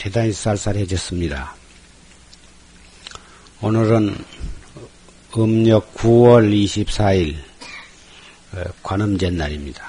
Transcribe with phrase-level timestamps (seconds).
[0.00, 1.54] 대단히 쌀쌀해졌습니다.
[3.60, 4.16] 오늘은
[5.36, 7.36] 음력 9월 24일
[8.54, 9.84] 어, 관음제 날입니다.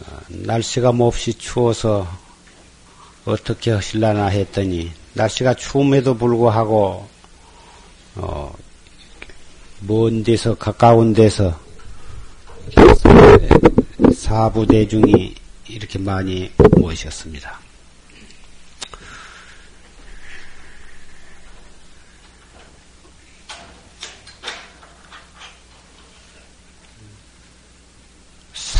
[0.00, 2.08] 어, 날씨가 몹시 추워서
[3.24, 7.08] 어떻게 하실라나 했더니 날씨가 추움에도 불구하고
[8.16, 8.52] 어,
[9.82, 11.56] 먼 데서 가까운 데서
[14.12, 15.36] 사부 대중이
[15.68, 17.67] 이렇게 많이 모이셨습니다.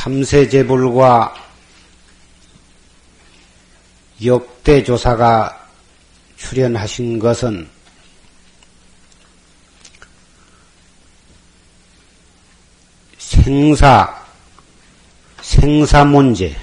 [0.08, 1.34] 삼세제불과
[4.24, 5.68] 역대 조사가
[6.38, 7.68] 출연하신 것은
[13.18, 14.26] 생사,
[15.42, 16.56] 생사 문제,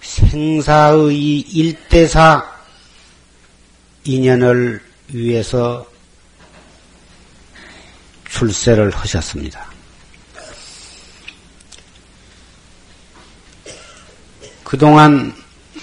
[0.00, 2.50] 생사의 일대사
[4.04, 5.86] 인연을 위해서
[8.30, 9.75] 출세를 하셨습니다.
[14.66, 15.32] 그동안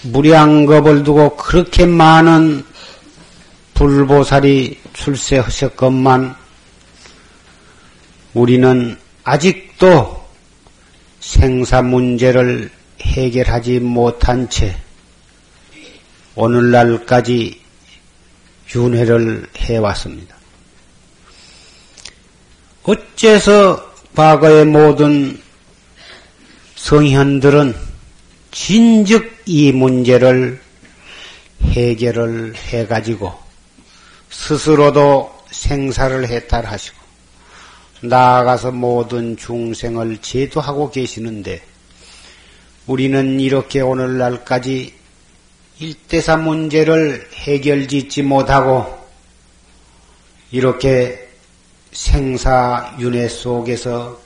[0.01, 2.65] 무량겁을 두고 그렇게 많은
[3.75, 6.35] 불보살이 출세하셨건만
[8.33, 10.27] 우리는 아직도
[11.21, 14.75] 생사 문제를 해결하지 못한 채
[16.35, 17.61] 오늘날까지
[18.75, 20.35] 윤회를 해왔습니다.
[22.83, 25.41] 어째서 과거의 모든
[26.75, 27.92] 성현들은
[28.53, 30.61] 진즉 이 문제를
[31.63, 33.33] 해결을 해가지고
[34.29, 36.97] 스스로도 생사를 해탈하시고
[38.03, 41.63] 나아가서 모든 중생을 제도하고 계시는데
[42.85, 44.93] 우리는 이렇게 오늘날까지
[45.79, 48.85] 일대사 문제를 해결짓지 못하고
[50.51, 51.27] 이렇게
[51.91, 54.21] 생사 윤회 속에서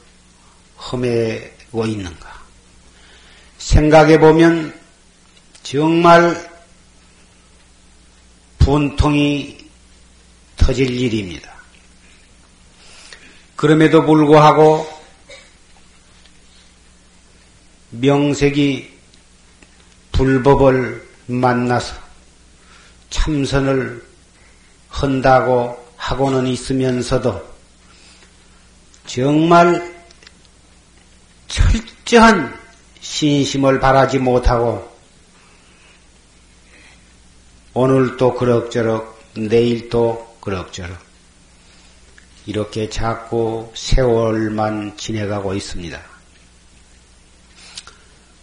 [0.92, 2.27] 험해고 있는가?
[3.68, 4.74] 생각해 보면
[5.62, 6.50] 정말
[8.60, 9.58] 분통이
[10.56, 11.52] 터질 일입니다.
[13.58, 14.88] 그럼에도 불구하고
[17.90, 18.90] 명색이
[20.14, 21.94] 불법을 만나서
[23.10, 24.02] 참선을
[24.88, 27.46] 한다고 하고는 있으면서도
[29.06, 29.94] 정말
[31.50, 32.67] 철저한
[33.08, 34.88] 신심을 바라지 못하고
[37.74, 40.98] 오늘도 그럭저럭 내일도 그럭저럭
[42.46, 46.00] 이렇게 자꾸 세월만 지내가고 있습니다.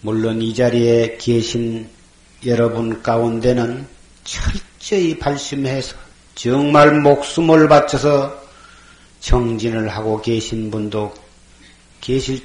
[0.00, 1.88] 물론 이 자리에 계신
[2.44, 3.86] 여러분 가운데는
[4.24, 5.94] 철저히 발심해서
[6.34, 8.42] 정말 목숨을 바쳐서
[9.20, 11.14] 정진을 하고 계신 분도
[12.00, 12.44] 계실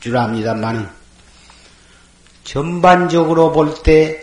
[0.00, 1.03] 줄 압니다만은
[2.44, 4.22] 전반적으로 볼 때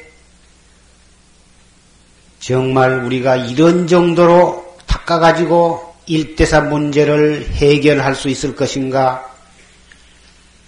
[2.39, 9.27] 정말 우리가 이런 정도로 닦아가지고 일대사 문제를 해결할 수 있을 것인가?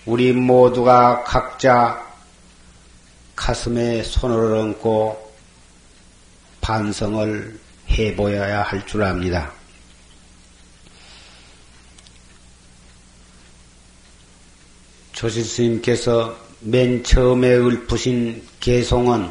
[0.06, 2.04] 우리 모두가 각자
[3.36, 5.34] 가슴에 손을 얹고
[6.62, 7.60] 반성을
[7.90, 9.52] 해보여야 할 줄 압니다.
[15.14, 19.30] 조실 스님께서 맨 처음에 읊으신 개송은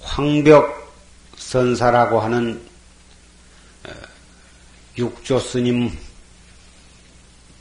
[0.00, 0.94] 황벽
[1.36, 2.66] 선사라고 하는
[3.86, 3.90] 어,
[4.96, 5.90] 육조 스님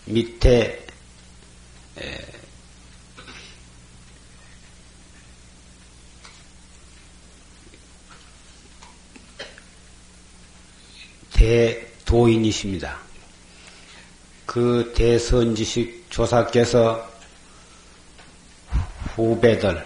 [0.06, 0.86] 밑에
[12.06, 12.98] 대도인이십니다.
[14.46, 17.15] 그 대선지식 조사께서
[19.16, 19.86] 후배들,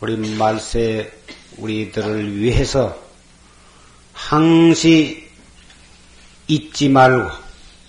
[0.00, 1.12] 우리 말세
[1.58, 2.98] 우리들을 위해서
[4.14, 5.28] 항시
[6.48, 7.30] 잊지 말고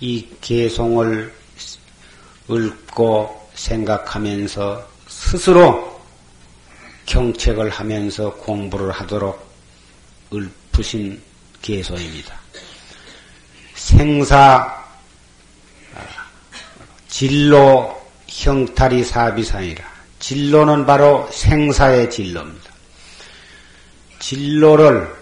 [0.00, 1.32] 이 개송을
[2.48, 6.00] 읽고 생각하면서 스스로
[7.06, 9.42] 경책을 하면서 공부를 하도록
[10.32, 11.20] 읊으신
[11.62, 12.38] 개소입니다.
[13.74, 14.84] 생사
[17.08, 19.93] 진로 형탈이 사비상이라
[20.24, 22.72] 진로는 바로 생사의 진로입니다.
[24.20, 25.14] 진로를,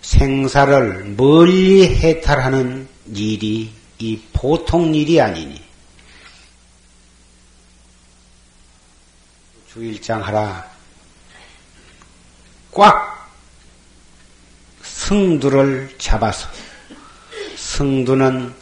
[0.00, 5.62] 생사를 멀리 해탈하는 일이 이 보통 일이 아니니.
[9.70, 10.66] 주일장 하라.
[12.72, 13.30] 꽉
[14.82, 16.48] 승두를 잡아서
[17.54, 18.54] 승두는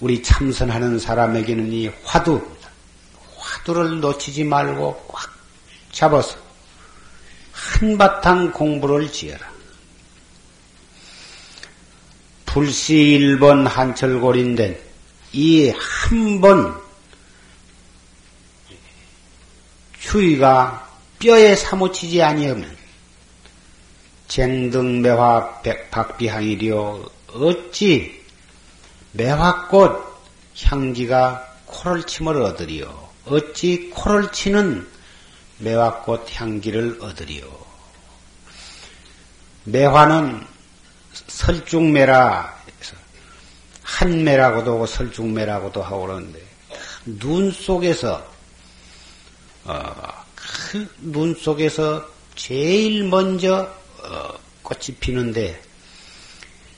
[0.00, 2.55] 우리 참선하는 사람에게는 이 화두
[3.66, 5.30] 화두를 놓치지 말고 꽉
[5.90, 6.36] 잡아서
[7.52, 9.50] 한바탕 공부를 지어라.
[12.46, 14.80] 불시 1번 한철골인된
[15.32, 16.80] 이 한 번
[19.98, 20.88] 추위가
[21.18, 22.74] 뼈에 사무치지 아니하면
[24.28, 27.04] 쟁등매화 박비향이리요
[27.34, 28.24] 어찌
[29.12, 30.06] 매화꽃
[30.62, 34.86] 향기가 코를 침을 얻으리요 어찌 코를 치는
[35.58, 37.66] 매화꽃 향기를 얻으리요?
[39.64, 40.46] 매화는
[41.12, 42.56] 설중매라
[43.82, 46.40] 한매라고도 하고 설중매라고도 하고 그러는데
[47.04, 48.26] 눈 속에서
[49.64, 55.60] 어, 그 눈 속에서 제일 먼저 어, 꽃이 피는데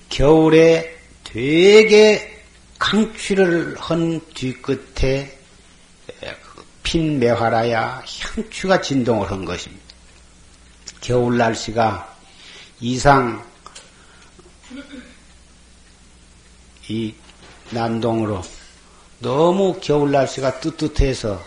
[0.09, 2.43] 겨울에 되게
[2.79, 5.38] 강취를 한 뒤끝에
[6.89, 8.03] 핀 매화라야
[8.35, 9.85] 향취가 진동을 한 것입니다.
[11.03, 12.17] 겨울 날씨가
[12.81, 13.47] 이상
[16.89, 17.13] 이
[17.69, 18.43] 난동으로
[19.19, 21.45] 너무 겨울 날씨가 뜨뜻해서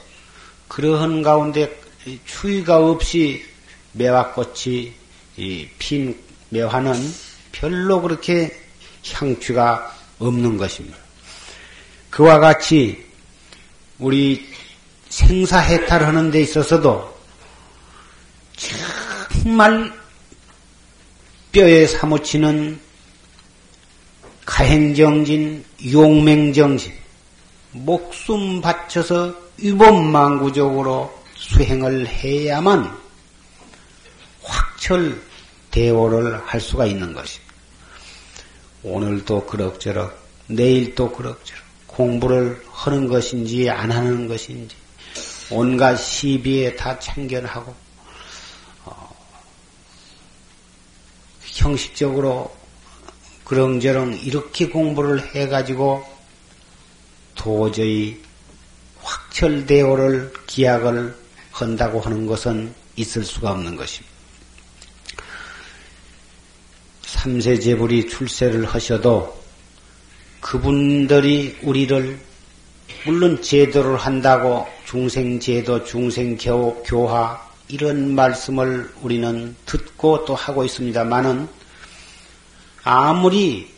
[0.68, 1.76] 그러한 가운데
[2.24, 3.44] 추위가 없이
[3.94, 4.94] 매화꽃이
[5.80, 6.94] 핀 매화는
[7.52, 8.56] 별로 그렇게
[9.12, 11.00] 향취가 없는 것입니다.
[12.12, 13.04] 그와 같이
[13.98, 14.50] 우리
[15.12, 17.13] 생사해탈하는 데 있어서도
[19.30, 19.94] 정말
[21.52, 22.80] 뼈에 사무치는
[24.46, 26.94] 가행정진, 용맹정진,
[27.72, 32.98] 목숨 바쳐서 위법망구적으로 수행을 해야만
[34.42, 35.22] 확철
[35.72, 37.54] 대오를 할 수가 있는 것입니다.
[38.84, 40.18] 오늘도 그럭저럭,
[40.48, 44.81] 내일도 그럭저럭 공부를 하는 것인지 안 하는 것인지
[45.51, 47.75] 온갖 시비에 다 참견하고
[48.86, 49.15] 어,
[51.42, 52.56] 형식적으로
[53.44, 56.06] 그렁저렁 이렇게 공부를 해가지고
[57.36, 58.21] 도저히
[59.01, 61.15] 확철대오를 기약을
[61.51, 64.12] 한다고 하는 것은 있을 수가 없는 것입니다.
[67.01, 69.38] 삼세 제불이 출세를 하셔도
[70.39, 72.31] 그분들이 우리를
[73.06, 81.48] 물론 제도를 한다고 중생 제도, 중생 교화 이런 말씀을 우리는 듣고 또 하고 있습니다만은
[82.84, 83.72] 아무리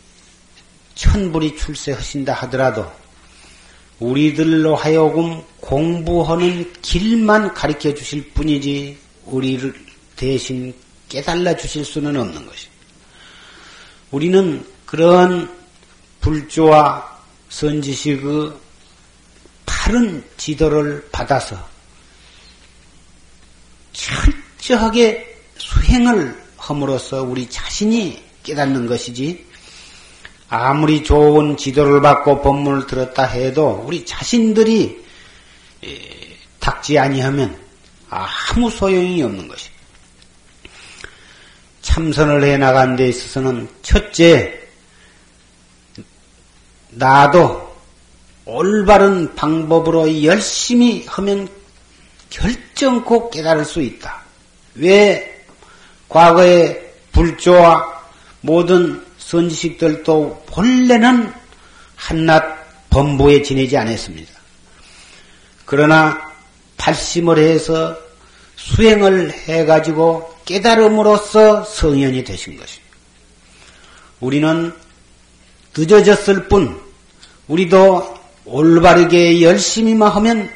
[0.96, 2.92] 천불이 출세하신다 하더라도
[4.00, 9.74] 우리들로 하여금 공부하는 길만 가르쳐 주실 뿐이지 우리를
[10.16, 10.74] 대신
[11.10, 12.74] 깨달아 주실 수는 없는 것입니다.
[14.12, 15.50] 우리는 그런
[16.22, 17.20] 불조와
[17.50, 18.60] 선지식의 그
[19.84, 21.58] 바른 지도를 받아서
[23.92, 29.46] 철저하게 수행을 함으로써 우리 자신이 깨닫는 것이지
[30.48, 35.04] 아무리 좋은 지도를 받고 법문을 들었다 해도 우리 자신들이
[36.62, 37.62] 닥지 아니하면
[38.10, 39.84] 아무 소용이 없는 것입니다.
[41.82, 44.62] 참선을 해 나간 데 있어서는 첫째
[46.92, 47.63] 나도
[48.46, 51.48] 올바른 방법으로 열심히 하면
[52.30, 54.24] 결정코 깨달을 수 있다.
[54.76, 55.46] 왜
[56.10, 58.04] 과거의 불조와
[58.42, 61.32] 모든 선지식들도 본래는
[61.96, 64.32] 한낱 범부에 지내지 않았습니다.
[65.66, 66.32] 그러나
[66.78, 67.98] 발심을 해서
[68.56, 72.98] 수행을 해가지고 깨달음으로써 성현이 되신 것입니다.
[74.20, 74.74] 우리는
[75.76, 76.80] 늦어졌을 뿐
[77.48, 80.50] 우리도 올바르게 열심히만 하면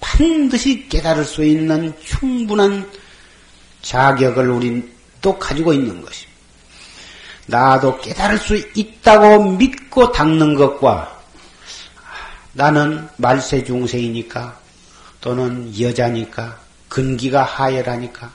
[0.00, 2.90] 반드시 깨달을 수 있는 충분한
[3.82, 6.30] 자격을 우리도 가지고 있는 것입니다.
[7.46, 11.20] 나도 깨달을 수 있다고 믿고 닦는 것과
[12.52, 14.58] 나는 말세 중생이니까
[15.20, 18.32] 또는 여자니까 근기가 하열하니까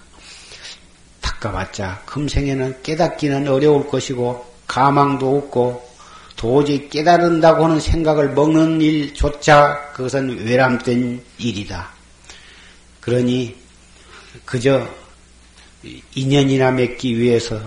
[1.22, 5.85] 닦아봤자 금생에는 깨닫기는 어려울 것이고 가망도 없고
[6.46, 11.90] 도저히 깨달은다고 하는 생각을 먹는 일조차 그것은 외람된 일이다.
[13.02, 13.56] 그러니
[14.46, 14.88] 그저
[16.14, 17.60] 인연이나 맺기 위해서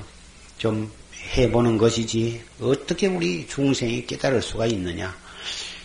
[0.58, 0.88] 좀
[1.36, 5.12] 해보는 것이지 어떻게 우리 중생이 깨달을 수가 있느냐.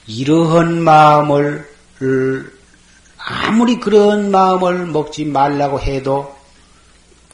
[0.06, 1.68] 이러한 마음을
[3.18, 6.36] 아무리 그런 마음을 먹지 말라고 해도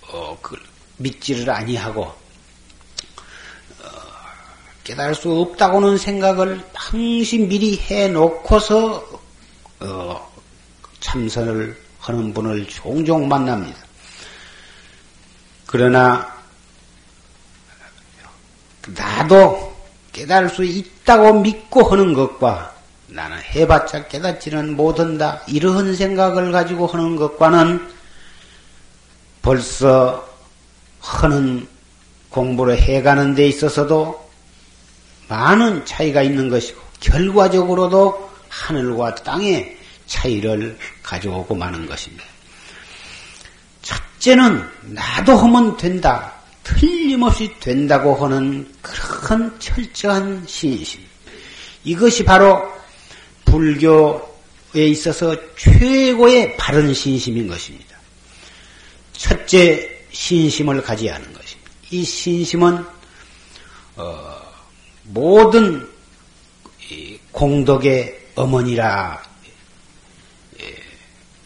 [0.07, 0.55] 어, 그,
[0.95, 2.18] 믿지를 아니하고 어,
[4.89, 9.07] 깨달을 수 없다고는 생각을 항시 미리 해놓고서
[9.81, 10.31] 어,
[10.99, 13.77] 참선을 하는 분을 종종 만납니다.
[15.67, 16.33] 그러나
[18.87, 19.75] 나도
[20.11, 22.73] 깨달을 수 있다고 믿고 하는 것과
[23.05, 27.87] 나는 해봤자 깨닫지는 못한다 이러한 생각을 가지고 하는 것과는
[29.43, 30.27] 벌써
[30.99, 31.67] 하는
[32.31, 34.28] 공부를 해가는 데 있어서도
[35.29, 42.25] 많은 차이가 있는 것이고 결과적으로도 하늘과 땅의 차이를 가져오고 마는 것입니다.
[43.81, 46.33] 첫째는 나도 하면 된다.
[46.63, 51.01] 틀림없이 된다고 하는 그런 철저한 신심.
[51.83, 52.61] 이것이 바로
[53.45, 54.19] 불교에
[54.75, 57.97] 있어서 최고의 바른 신심인 것입니다.
[59.13, 61.71] 첫째 신심을 가져야 하는 것입니다.
[61.91, 62.85] 이 신심은
[63.95, 64.28] 어,
[65.11, 65.87] 모든
[67.31, 69.21] 공덕의 어머니라
[70.59, 70.75] 예,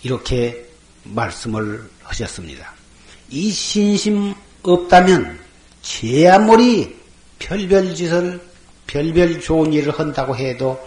[0.03, 0.65] 이렇게
[1.03, 2.74] 말씀을 하셨습니다.
[3.29, 5.39] 이 신심 없다면
[5.82, 6.96] 제 아무리
[7.39, 8.41] 별별 짓을
[8.88, 10.79] 별별 좋은 일을 한다고 해도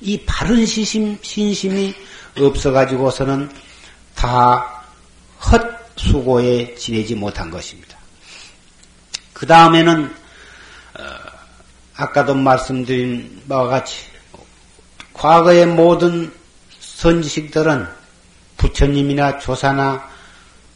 [0.00, 1.94] 이 바른 시심, 신심이
[2.38, 3.50] 없어가지고서는
[4.14, 4.84] 다
[5.40, 7.98] 헛수고에 지내지 못한 것입니다.
[9.32, 10.10] 그 다음에는, 어,
[11.98, 14.06] 아까도 말씀드린 바와 같이,
[15.12, 16.30] 과거의 모든
[16.78, 17.86] 선지식들은
[18.56, 20.08] 부처님이나 조사나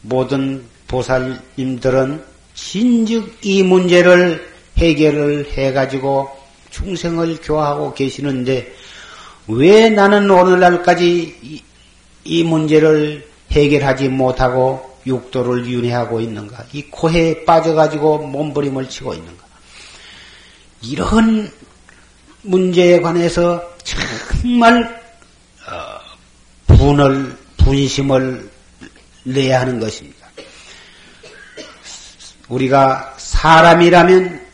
[0.01, 6.29] 모든 보살님들은 진즉 이 문제를 해결을 해가지고
[6.71, 8.73] 중생을 교화하고 계시는데
[9.47, 11.63] 왜 나는 오늘날까지 이,
[12.25, 16.65] 이 문제를 해결하지 못하고 육도를 윤회하고 있는가?
[16.73, 19.42] 이 코에 빠져가지고 몸부림을 치고 있는가?
[20.83, 21.51] 이런
[22.41, 25.01] 문제에 관해서 정말
[25.67, 28.49] 어, 분을 분심을
[29.23, 30.27] 내야 하는 것입니다.
[32.49, 34.45] 우리가 사람이라면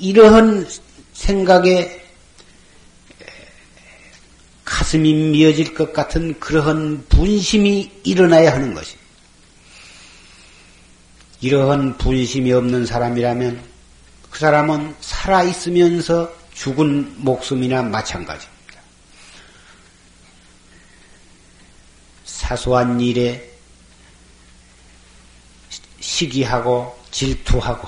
[0.00, 0.66] 이러한
[1.12, 2.02] 생각에
[4.64, 9.04] 가슴이 미어질 것 같은 그러한 분심이 일어나야 하는 것입니다.
[11.40, 13.73] 이러한 분심이 없는 사람이라면
[14.34, 18.80] 그 사람은 살아있으면서 죽은 목숨이나 마찬가지입니다.
[22.24, 23.48] 사소한 일에
[26.00, 27.86] 시기하고 질투하고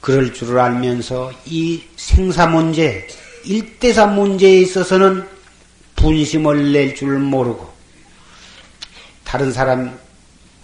[0.00, 3.06] 그럴 줄을 알면서 이 생사 문제,
[3.44, 5.28] 일대사 문제에 있어서는
[5.94, 7.72] 분심을 낼 줄 모르고
[9.22, 9.96] 다른 사람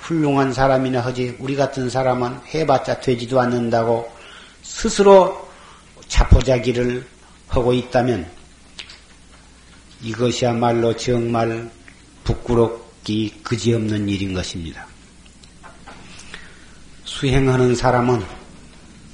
[0.00, 4.15] 훌륭한 사람이나 하지 우리 같은 사람은 해봤자 되지도 않는다고
[4.66, 5.49] 스스로
[6.08, 7.06] 자포자기를
[7.49, 8.28] 하고 있다면
[10.02, 11.70] 이것이야말로 정말
[12.25, 14.87] 부끄럽기 그지없는 일인 것입니다.
[17.04, 18.23] 수행하는 사람은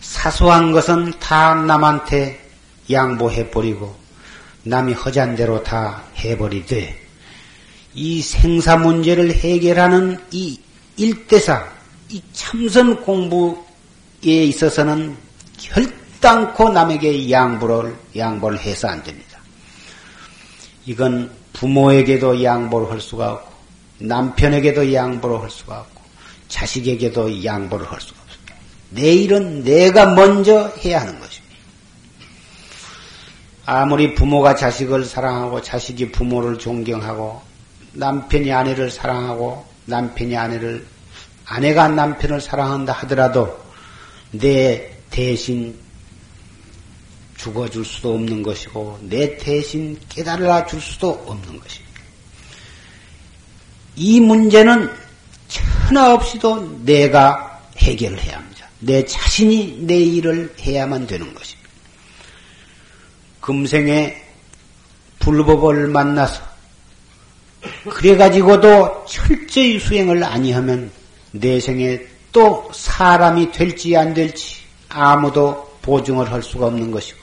[0.00, 2.50] 사소한 것은 다 남한테
[2.90, 3.94] 양보해버리고
[4.64, 7.00] 남이 허잔 대로 다 해버리되
[7.94, 10.59] 이 생사 문제를 해결하는 이
[10.97, 11.71] 일대사,
[12.09, 13.61] 이 참선 공부에
[14.25, 15.16] 있어서는
[15.62, 19.38] 결단코 남에게 양보를, 양보를 해서 안 됩니다.
[20.87, 23.52] 이건 부모에게도 양보를 할 수가 없고,
[23.99, 26.02] 남편에게도 양보를 할 수가 없고,
[26.49, 28.54] 자식에게도 양보를 할 수가 없습니다.
[28.90, 31.42] 내 일은 내가 먼저 해야 하는 것입니다.
[33.64, 37.40] 아무리 부모가 자식을 사랑하고 자식이 부모를 존경하고
[37.92, 40.85] 남편이 아내를 사랑하고 남편이 아내를
[41.45, 43.61] 아내가 남편을 사랑한다 하더라도
[44.33, 45.78] 내 대신
[47.37, 51.92] 죽어줄 수도 없는 것이고 내 대신 깨달아 줄 수도 없는 것입니다.
[53.95, 54.90] 이 문제는
[55.49, 58.66] 천하 없이도 내가 해결을 해야 합니다.
[58.81, 61.69] 내 자신이 내 일을 해야만 되는 것입니다.
[63.40, 64.16] 금생에
[65.19, 66.42] 불법을 만나서
[67.90, 70.90] 그래가지고도 철저히 수행을 아니하면
[71.33, 72.00] 내생에
[72.33, 74.62] 또 사람이 될지 안 될지
[74.92, 77.18] 아무도 보증을 할 수가 없는 것이고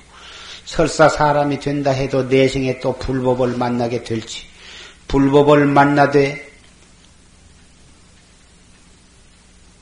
[0.66, 4.44] 설사 사람이 된다 해도 내생에 또 불법을 만나게 될지
[5.08, 6.50] 불법을 만나되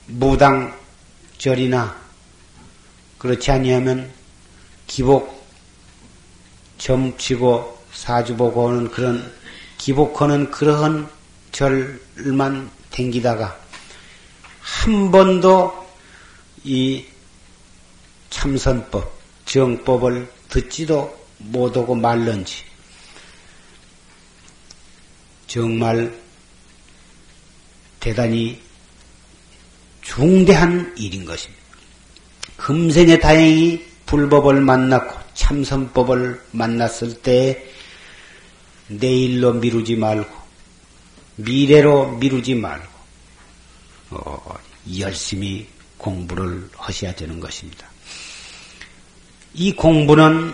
[0.08, 1.96] 무당절이나
[3.18, 4.12] 그렇지 아니하면
[4.86, 5.46] 기복
[6.78, 9.34] 점치고 사주보고 하는 그런
[9.78, 11.10] 기복하는 그러한
[11.52, 13.58] 절만 댕기다가
[14.62, 15.88] 한 번도
[16.64, 17.04] 이
[18.38, 19.12] 참선법,
[19.46, 22.64] 정법을 듣지도 못하고 말는지
[25.48, 26.16] 정말
[28.00, 28.62] 대단히
[30.02, 31.64] 중대한 일인 것입니다.
[32.58, 37.66] 금생에 다행히 불법을 만났고 참선법을 만났을 때
[38.88, 40.30] 내일로 미루지 말고
[41.38, 42.88] 미래로 미루지 말고
[44.12, 44.60] 어,
[45.00, 45.68] 열심히
[45.98, 47.87] 공부를 하셔야 되는 것입니다.
[49.54, 50.54] 이 공부는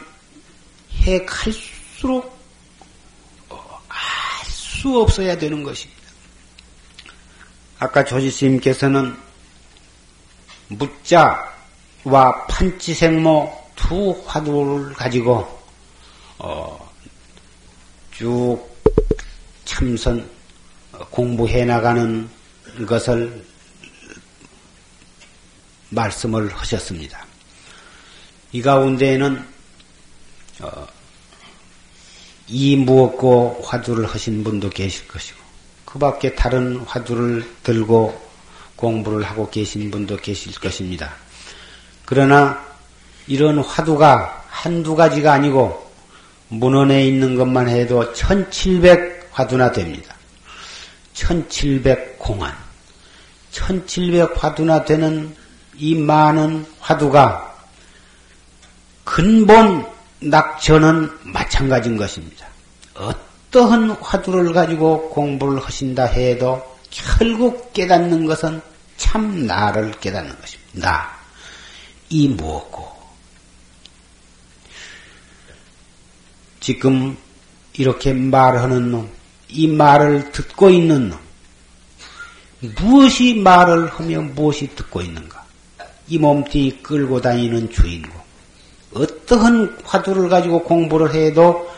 [1.01, 2.37] 해 갈수록
[3.49, 6.01] 어, 알수 없어야 되는 것입니다.
[7.79, 9.15] 아까 조지스님께서는
[10.69, 15.61] 묻자와 판치생모 두 화두를 가지고
[16.37, 16.93] 어,
[18.11, 18.59] 쭉
[19.65, 20.29] 참선
[21.09, 22.29] 공부해 나가는
[22.87, 23.43] 것을
[25.89, 27.32] 말씀을 하셨습니다.
[28.53, 29.43] 이 가운데에는
[30.61, 30.87] 어,
[32.47, 35.39] 이 무엇고 화두를 하신 분도 계실 것이고
[35.85, 38.21] 그 밖에 다른 화두를 들고
[38.75, 41.13] 공부를 하고 계신 분도 계실 것입니다.
[42.05, 42.63] 그러나
[43.27, 45.91] 이런 화두가 한두 가지가 아니고
[46.49, 50.15] 문헌에 있는 것만 해도 1700 화두나 됩니다.
[51.13, 52.55] 1700 공안.
[53.51, 55.35] 1700 화두나 되는
[55.75, 57.52] 이 많은 화두가
[59.03, 59.85] 근본
[60.19, 62.47] 낙천은 마찬가지인 것입니다.
[62.95, 68.61] 어떠한 화두를 가지고 공부를 하신다 해도 결국 깨닫는 것은
[68.97, 70.63] 참 나를 깨닫는 것입니다.
[70.73, 71.17] 나.
[72.09, 72.93] 이 무엇고.
[76.59, 77.17] 지금
[77.73, 79.09] 이렇게 말하는 놈,
[79.49, 81.19] 이 말을 듣고 있는 놈,
[82.77, 85.43] 무엇이 말을 하며 무엇이 듣고 있는가?
[86.07, 88.22] 이 몸뚱이 끌고 다니는 주인공.
[89.33, 91.71] 어떠한 화두를 가지고 공부를 해도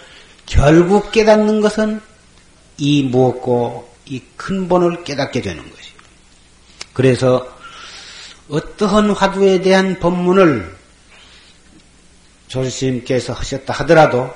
[0.46, 2.02] 결국 깨닫는 것은
[2.78, 5.92] 이 무엇고 이 근본을 깨닫게 되는 것이.
[6.94, 7.48] 그래서
[8.50, 10.76] 어떠한 화두에 대한 법문을
[12.48, 14.30] 조스님께서 하셨다 하더라도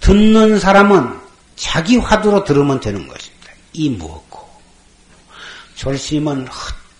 [0.00, 1.20] 듣는 사람은
[1.56, 3.52] 자기 화두로 들으면 되는 것입니다.
[3.74, 4.48] 이 무엇고
[5.74, 6.48] 조스님은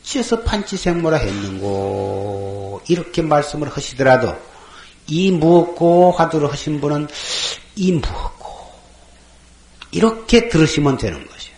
[0.05, 4.50] 어째서 판치생모라 했는고 이렇게 말씀을 하시더라도
[5.11, 7.09] 이 무엇고 화두를 하신 분은
[7.77, 8.51] 이 무엇고
[9.91, 11.57] 이렇게 들으시면 되는 것이에요.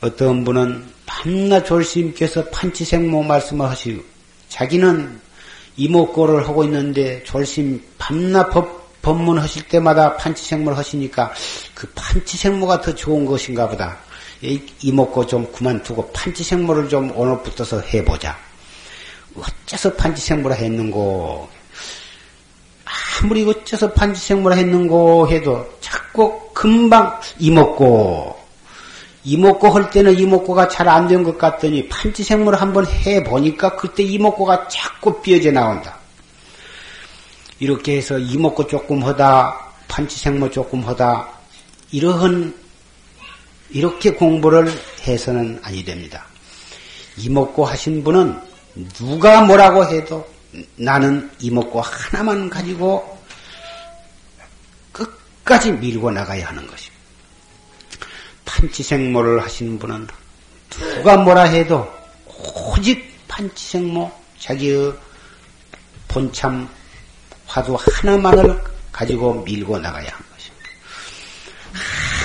[0.00, 4.02] 어떤 분은 밤낮 졸심께서 판치생모 말씀을 하시고
[4.48, 5.20] 자기는
[5.76, 11.32] 이목고를 하고 있는데 졸심 밤낮 법, 법문 하실 때마다 판치생모를 하시니까
[11.74, 13.98] 그 판치생모가 더 좋은 것인가 보다.
[14.82, 18.38] 이목고 좀 그만두고 판치생모를 좀 오늘부터서 해보자.
[19.34, 21.48] 어째서 판치생모를 했는고
[23.22, 28.36] 아무리 어째서 판치생모를 했는고 해도 자꾸 금방 이먹고
[29.24, 35.22] 이먹고 할 때는 이먹고가 잘 안 된 것 같더니 판치생모를 한번 해보니까 그때 이먹고가 자꾸
[35.22, 35.98] 삐어져 나온다.
[37.58, 41.28] 이렇게 해서 이먹고 조금 하다 판치생모 조금 하다
[41.92, 42.54] 이러한
[43.70, 44.70] 이렇게 공부를
[45.06, 46.26] 해서는 아니 됩니다.
[47.16, 48.38] 이먹고 하신 분은
[48.94, 50.26] 누가 뭐라고 해도
[50.76, 53.18] 나는 이먹고 하나만 가지고
[54.92, 56.94] 끝까지 밀고 나가야 하는 것입니다.
[58.44, 60.06] 판치생모를 하시는 분은
[60.70, 61.88] 누가 뭐라 해도
[62.26, 64.92] 오직 판치생모 자기의
[66.08, 66.68] 본참
[67.46, 68.62] 화두 하나만을
[68.92, 70.68] 가지고 밀고 나가야 하는 것입니다.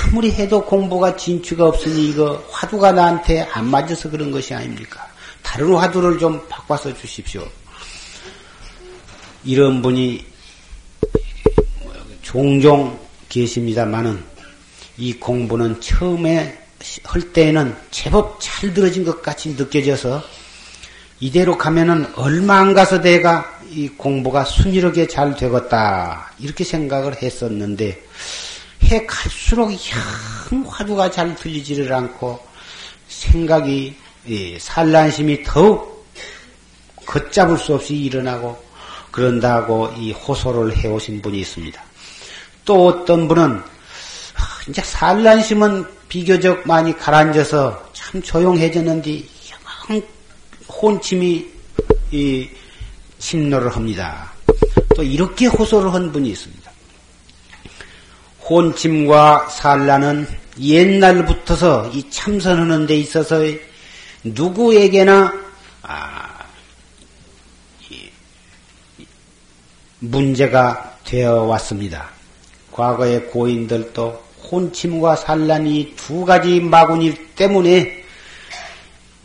[0.05, 5.07] 아무리 해도 공부가 진취가 없으니 이거 화두가 나한테 안 맞아서 그런 것이 아닙니까?
[5.41, 7.47] 다른 화두를 좀 바꿔서 주십시오.
[9.43, 10.25] 이런 분이
[12.21, 12.99] 종종
[13.29, 14.23] 계십니다만은
[14.97, 16.57] 이 공부는 처음에
[17.03, 20.23] 할 때에는 제법 잘 들어진 것 같이 느껴져서
[21.19, 28.01] 이대로 가면은 얼마 안 가서 내가 이 공부가 순이하게 잘 되겠다 이렇게 생각을 했었는데
[28.83, 32.39] 해 갈수록 영 화두가 잘 들리지를 않고
[33.07, 33.95] 생각이
[34.59, 36.07] 산란심이 더욱
[37.05, 38.68] 걷잡을 수 없이 일어나고
[39.11, 41.81] 그런다고 이 호소를 해오신 분이 있습니다.
[42.65, 43.61] 또 어떤 분은
[44.67, 50.01] 이제 산란심은 비교적 많이 가라앉아서 참 조용해졌는데 영
[50.67, 51.47] 혼침이
[52.11, 52.49] 이
[53.19, 54.31] 침노를 합니다.
[54.95, 56.71] 또 이렇게 호소를 한 분이 있습니다.
[58.49, 60.27] 혼침과 산란은
[60.59, 63.37] 옛날부터서 이 참선하는 데 있어서
[64.23, 65.33] 누구에게나
[69.99, 72.09] 문제가 되어 왔습니다.
[72.71, 78.03] 과거의 고인들도 혼침과 산란이 두 가지 마구니 때문에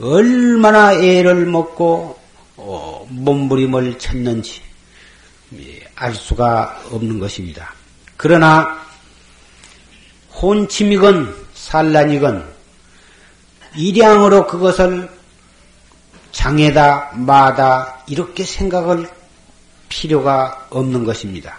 [0.01, 2.19] 얼마나 애를 먹고
[2.57, 4.61] 어, 몸부림을 쳤는지
[5.55, 7.75] 예, 알 수가 없는 것입니다.
[8.17, 8.85] 그러나
[10.35, 12.53] 혼침이건 산란이건
[13.77, 15.09] 일양으로 그것을
[16.33, 19.09] 장애다 마다 이렇게 생각할
[19.89, 21.59] 필요가 없는 것입니다.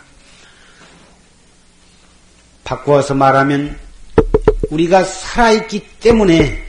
[2.64, 3.80] 바꾸어서 말하면
[4.70, 6.64] 우리가 살아있기 때문에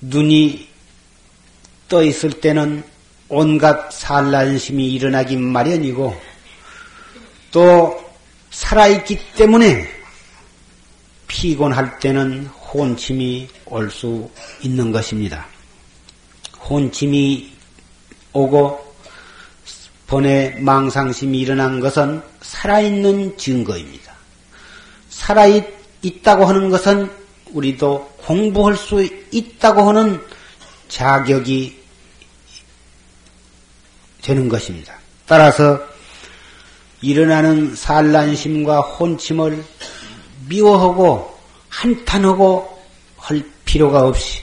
[0.00, 0.68] 눈이
[1.88, 2.84] 떠 있을 때는
[3.28, 6.16] 온갖 산란심이 일어나기 마련이고
[7.50, 8.04] 또
[8.50, 9.88] 살아있기 때문에
[11.26, 14.30] 피곤할 때는 혼침이 올 수
[14.62, 15.46] 있는 것입니다.
[16.68, 17.55] 혼침이
[18.36, 18.94] 오고
[20.06, 24.12] 번에 망상심이 일어난 것은 살아있는 증거입니다.
[25.08, 27.10] 살아있다고 하는 것은
[27.52, 30.20] 우리도 공부할 수 있다고 하는
[30.88, 31.82] 자격이
[34.22, 34.94] 되는 것입니다.
[35.26, 35.80] 따라서
[37.00, 39.64] 일어나는 산란심과 혼침을
[40.48, 41.36] 미워하고
[41.68, 42.82] 한탄하고
[43.16, 44.42] 할 필요가 없이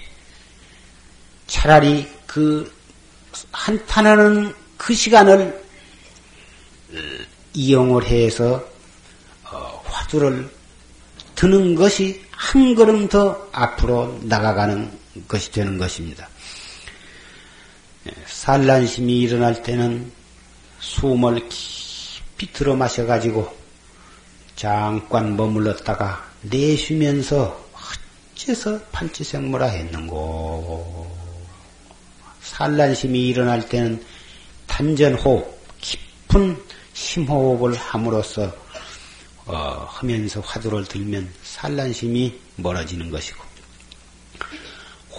[1.48, 2.73] 차라리 그
[3.52, 5.64] 한탄하는 그 시간을
[7.54, 8.64] 이용을 해서
[9.50, 10.50] 어, 화두를
[11.36, 14.92] 드는 것이 한 걸음 더 앞으로 나가가는
[15.28, 16.28] 것이 되는 것입니다.
[18.08, 20.12] 예, 산란심이 일어날 때는
[20.80, 23.56] 숨을 깊이 들어 마셔가지고
[24.56, 27.64] 잠깐 머물렀다가 내쉬면서
[28.34, 31.23] 어째서 판치생모라 했는고.
[32.44, 34.04] 산란심이 일어날 때는
[34.68, 36.58] 단전호흡, 깊은
[36.94, 38.52] 심호흡을 함으로써
[39.46, 43.44] 어, 하면서 화두를 들면 산란심이 멀어지는 것이고.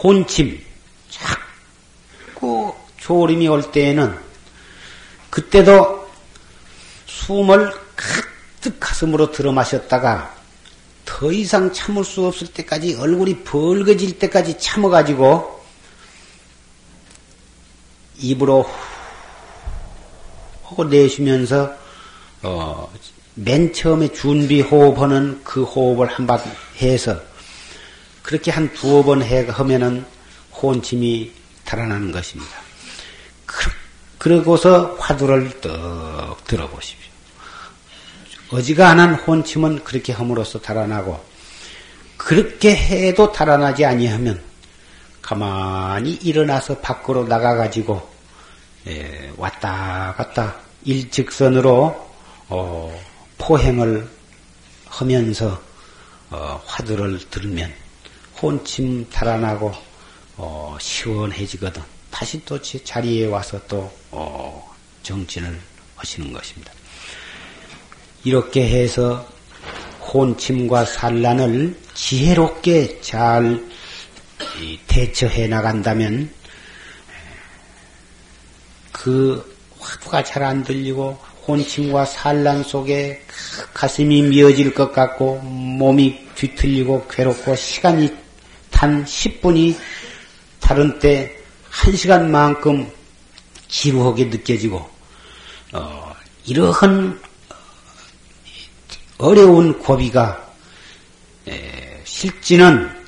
[0.03, 0.63] 혼침
[1.11, 4.19] 자꾸 조림이 올 때에는
[5.31, 6.09] 그때도
[7.07, 10.35] 숨을 가득 가슴으로 들어 마셨다가
[11.05, 15.64] 더 이상 참을 수 없을 때까지 얼굴이 벌거질 때까지 참아가지고
[18.19, 18.69] 입으로
[20.65, 21.73] 하고 내쉬면서
[22.43, 22.93] 어,
[23.35, 26.41] 맨 처음에 준비 호흡하는 그 호흡을 한 번
[26.81, 27.21] 해서
[28.23, 30.05] 그렇게 한 두어 번 해, 하면은
[30.53, 31.31] 혼침이
[31.65, 32.53] 달아나는 것입니다.
[34.19, 37.13] 그러고서 화두를 떡 들어보십시오.
[38.51, 41.23] 어지간한 혼침은 그렇게 함으로써 달아나고
[42.17, 44.43] 그렇게 해도 달아나지 아니하면
[45.25, 48.15] 가만히 일어나서 밖으로 나가가지고
[48.89, 52.13] 예, 왔다 갔다 일직선으로
[52.51, 53.03] 어,
[53.39, 54.07] 포행을
[54.87, 55.59] 하면서
[56.29, 57.73] 어, 화두를 들으면
[58.41, 59.73] 혼침 달아나고
[60.37, 61.83] 어, 시원해지거든.
[62.11, 65.59] 다시 또 자리에 와서 또 어, 정진을
[65.97, 66.71] 하시는 것입니다.
[68.25, 69.27] 이렇게 해서
[70.13, 73.74] 혼침과 산란을 지혜롭게 잘
[74.87, 76.31] 대처해 나간다면
[78.93, 83.23] 그 화두가 잘 안 들리고 혼침과 산란 속에
[83.75, 88.11] 가슴이 미어질 것 같고 몸이 뒤틀리고 괴롭고 시간이
[88.71, 89.77] 단 10분이
[90.61, 91.37] 다른 때
[91.71, 92.91] 1시간만큼
[93.69, 94.89] 지루하게 느껴지고
[95.73, 96.15] 어,
[96.47, 97.21] 이러한
[99.19, 100.51] 어려운 고비가
[101.47, 103.04] 에, 실지는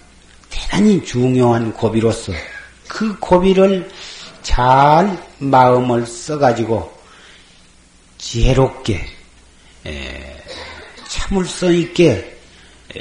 [0.56, 2.32] 대단히 중요한 고비로서
[2.88, 3.90] 그 고비를
[4.42, 6.90] 잘 마음을 써가지고
[8.16, 9.04] 지혜롭게
[9.86, 10.42] 에,
[11.08, 12.38] 참을성 있게
[12.96, 13.00] 에,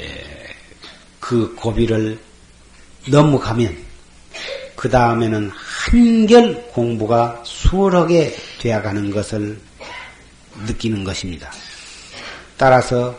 [1.18, 2.20] 그 고비를
[3.06, 3.74] 넘어가면
[4.74, 9.58] 그 다음에는 한결 공부가 수월하게 되어가는 것을
[10.66, 11.50] 느끼는 것입니다.
[12.58, 13.16] 따라서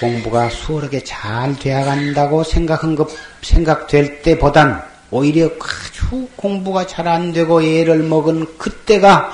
[0.00, 3.08] 공부가 수월하게 잘 되어간다고 생각한 것,
[3.46, 9.32] 생각될 때보단 오히려 아주 공부가 잘 안 되고 애를 먹은 그때가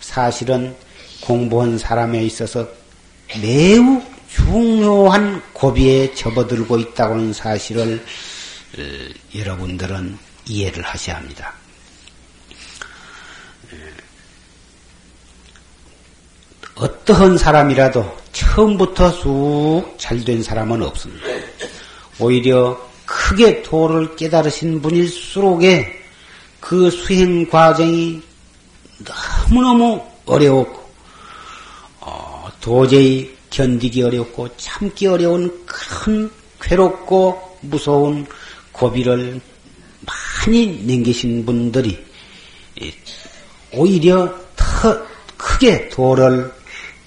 [0.00, 0.76] 사실은
[1.22, 2.68] 공부한 사람에 있어서
[3.42, 8.04] 매우 중요한 고비에 접어들고 있다고 하는 사실을
[8.78, 8.82] 어,
[9.38, 11.54] 여러분들은 이해를 하셔야 합니다.
[16.74, 21.26] 어떠한 사람이라도 처음부터 쑥 잘 된 사람은 없습니다.
[22.20, 25.98] 오히려 크게 도를 깨달으신 분일수록에
[26.60, 28.20] 그 수행 과정이
[29.48, 30.92] 너무너무 어려웠고,
[32.00, 38.26] 어, 도저히 견디기 어렵고 참기 어려운 큰 괴롭고 무서운
[38.72, 39.40] 고비를
[40.46, 42.04] 많이 남기신 분들이
[43.72, 45.06] 오히려 더
[45.38, 46.52] 크게 도를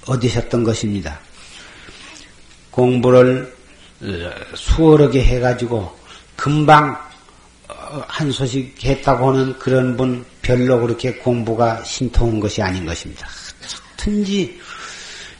[0.07, 1.19] 얻으셨던 것입니다.
[2.71, 3.60] 공부를 어,
[4.55, 5.91] 수월하게 해가지고
[6.35, 6.97] 금방
[7.67, 13.27] 어, 한 소식 했다고 하는 그런 분 별로 그렇게 공부가 신통한 것이 아닌 것입니다.
[13.93, 14.59] 어떤지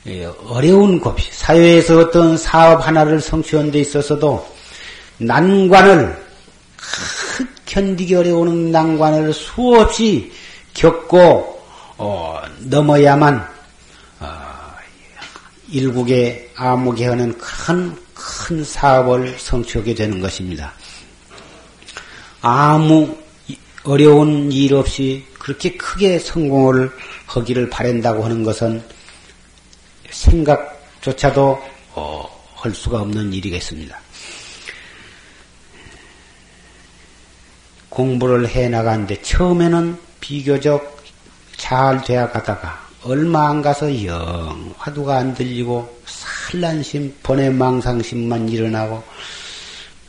[0.08, 4.47] 예, 어려운 고비, 사회에서 어떤 사업 하나를 성취하는 데 있어서도
[5.17, 6.19] 난관을
[7.65, 10.32] 견디기 어려운 난관을 수없이
[10.74, 11.62] 겪고
[11.97, 13.47] 어, 넘어야만
[14.19, 14.28] 어,
[15.69, 20.74] 일국의 암흑에 하는 큰, 큰 사업을 성취하게 되는 것입니다.
[22.42, 23.18] 아무
[23.84, 26.92] 어려운 일 없이 그렇게 크게 성공을
[27.26, 28.84] 하기를 바란다고 하는 것은
[30.12, 31.60] 생각조차도
[31.96, 34.00] 어, 할 수가 없는 일이겠습니다.
[37.90, 41.04] 공부를 해 나가는데 처음에는 비교적
[41.58, 46.01] 잘 되어 가다가 얼마 안 가서 영 화두가 안 들리고
[46.52, 49.02] 산란심, 번외망상심만 일어나고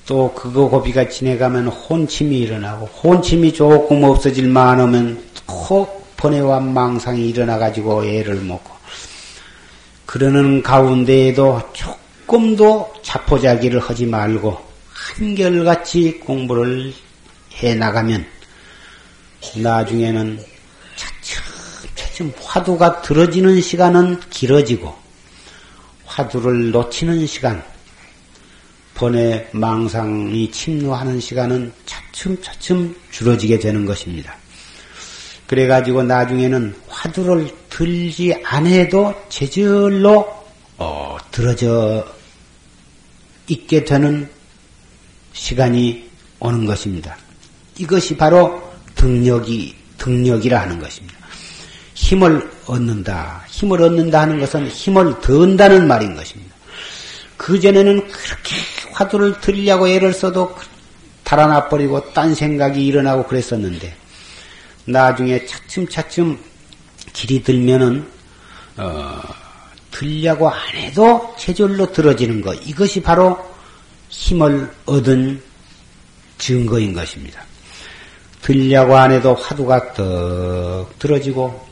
[0.07, 8.05] 또 그거 고비가 지내가면 혼침이 일어나고 혼침이 조금 없어질 만 하면 코 번외와 망상이 일어나가지고
[8.05, 8.73] 애를 먹고
[10.05, 14.59] 그러는 가운데에도 조금도 자포자기를 하지 말고
[14.91, 16.93] 한결같이 공부를
[17.63, 18.27] 해 나가면
[19.57, 20.41] 나중에는
[20.97, 21.43] 차츰
[21.95, 25.02] 차츰 화두가 들어지는 시간은 길어지고
[26.13, 27.63] 화두를 놓치는 시간,
[28.95, 34.37] 번외 망상이 침노하는 시간은 차츰차츰 줄어지게 되는 것입니다.
[35.47, 40.27] 그래가지고 나중에는 화두를 들지 않아도 제절로
[40.77, 42.07] 어, 들어져
[43.49, 44.29] 있게 되는
[45.33, 47.17] 시간이 오는 것입니다.
[47.79, 48.63] 이것이 바로
[48.97, 51.22] 등력이 등력이라 하는 것입니다.
[52.13, 53.43] 힘을 얻는다.
[53.49, 56.55] 힘을 얻는다 하는 것은 힘을 든다는 말인 것입니다.
[57.39, 58.55] 그전에는 그렇게
[58.93, 60.55] 화두를 들려고 애를 써도
[61.25, 63.97] 달아나 버리고 딴 생각이 일어나고 그랬었는데
[64.85, 66.39] 나중에 차츰차츰
[67.15, 68.07] 길이 들면은
[68.77, 69.23] 어,
[69.91, 73.39] 들려고 안 해도 제절로 들어지는 것 이것이 바로
[74.11, 75.41] 힘을 얻은
[76.37, 77.43] 증거인 것입니다.
[78.43, 81.72] 들려고 안 해도 화두가 떡 들어지고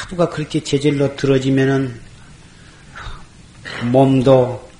[0.00, 2.00] 화두가 그렇게 제절로 들어지면은
[3.84, 4.70] 몸도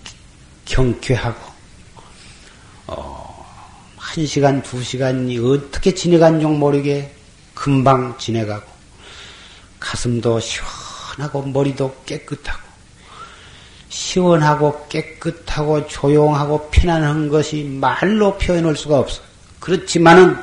[0.65, 1.51] 경쾌하고
[4.11, 7.15] 한 시간, 두 시간이 어떻게 지내간 줄 모르게
[7.55, 8.67] 금방 지내가고,
[9.79, 12.61] 가슴도 시원하고, 머리도 깨끗하고,
[13.89, 19.23] 시원하고, 깨끗하고, 조용하고, 편안한 것이 말로 표현할 수가 없어.
[19.61, 20.37] 그렇지만은,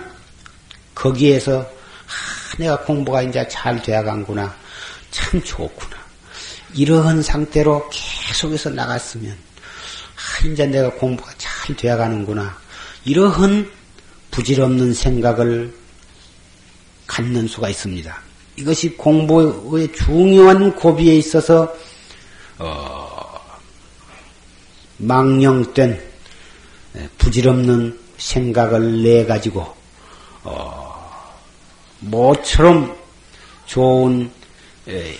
[0.96, 4.56] 거기에서, 아, 내가 공부가 이제 잘 되어간구나.
[5.12, 5.98] 참 좋구나.
[6.76, 12.58] 이러한 상태로 계속해서 나갔으면, 아, 이제 내가 공부가 잘 되어가는구나.
[13.06, 13.72] 이러한
[14.32, 15.74] 부질없는 생각을
[17.08, 18.22] 갖는 수가 있습니다.
[18.58, 21.74] 이것이 공부의 중요한 고비에 있어서
[22.58, 23.40] 어,
[24.98, 26.02] 망령된
[27.18, 29.74] 부질없는 생각을 내 가지고
[30.44, 31.36] 어,
[32.00, 32.96] 모처럼
[33.68, 34.37] 좋은 에,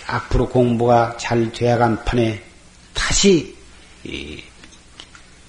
[0.06, 2.42] 앞으로 공부가 잘 되어간 판에
[2.94, 3.54] 다시
[4.04, 4.42] 이,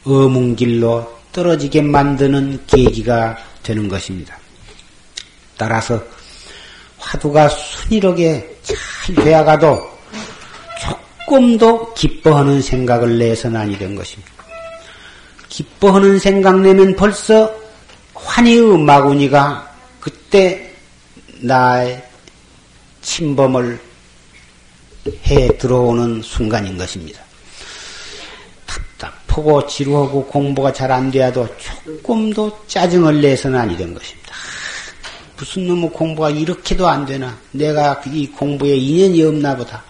[0.03, 4.37] 어문길로 떨어지게 만드는 계기가 되는 것입니다.
[5.57, 6.01] 따라서
[6.97, 9.89] 화두가 순이하게 잘 되어가도
[10.81, 14.31] 조금도 기뻐하는 생각을 내서는 아니 된 것입니다.
[15.47, 17.53] 기뻐하는 생각 내면 벌써
[18.13, 20.73] 환희의 마구니가 그때
[21.41, 22.03] 나의
[23.01, 23.88] 침범을
[25.27, 27.21] 해 들어오는 순간인 것입니다.
[28.65, 34.33] 답답하고 지루하고 공부가 잘안 돼도 조금도 짜증을 내서는 아니 된 것입니다.
[35.37, 37.37] 무슨 놈의 공부가 이렇게도 안 되나?
[37.51, 39.83] 내가 이 공부에 인연이 없나 보다.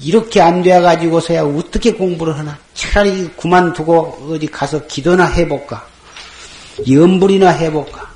[0.00, 2.58] 이렇게 안 돼가지고서야 어떻게 공부를 하나?
[2.72, 5.86] 차라리 그만두고 어디 가서 기도나 해볼까?
[6.88, 8.08] 염불이나 해볼까?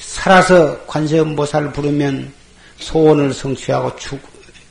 [0.00, 2.32] 살아서 관세음보살 부르면
[2.78, 4.20] 소원을 성취하고 죽,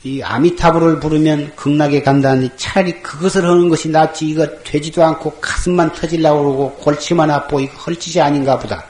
[0.04, 6.42] 이 아미타불을 부르면 극락에 간다니 차라리 그것을 하는 것이 낫지 이거 되지도 않고 가슴만 터질라고
[6.42, 8.84] 그러고 골치만 아프고 이거 헐짓이 아닌가 보다.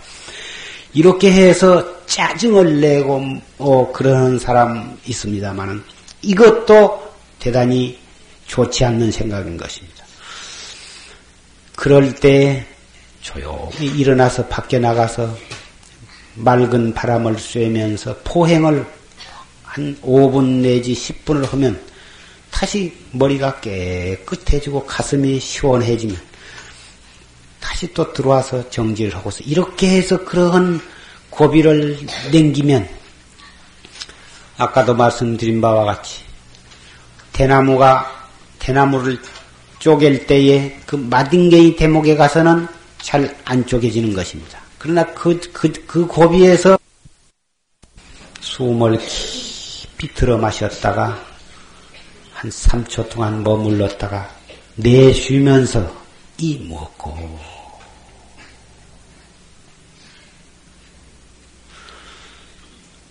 [0.93, 3.23] 이렇게 해서 짜증을 내고
[3.59, 5.85] 어 그러는 사람 있습니다만은
[6.23, 7.97] 이것도 대단히
[8.49, 10.05] 좋지 않는 생각인 것입니다.
[11.77, 12.67] 그럴 때
[13.21, 15.33] 조용히 일어나서 밖에 나가서
[16.35, 18.85] 맑은 바람을 쐬면서 포행을
[19.75, 21.81] 한 5분 내지 10분을 하면
[22.51, 26.17] 다시 머리가 깨끗해지고 가슴이 시원해지면
[27.61, 30.81] 다시 또 들어와서 정지를 하고서 이렇게 해서 그러한
[31.31, 31.99] 고비를
[32.31, 32.89] 냉기면
[34.57, 36.21] 아까도 말씀드린 바와 같이
[37.33, 39.19] 대나무가 대나무를
[39.81, 42.69] 쪼갤 때에 그 마딩갱이 대목에 가서는
[43.03, 44.61] 잘 안 쪼개지는 것입니다.
[44.79, 46.79] 그러나 그, 그, 그 고비에서
[48.41, 48.99] 숨을
[50.13, 51.25] 들어 마셨다가
[52.33, 54.29] 한 3초 동안 머물렀다가
[54.77, 56.05] 내쉬면서
[56.39, 57.39] 이 먹고.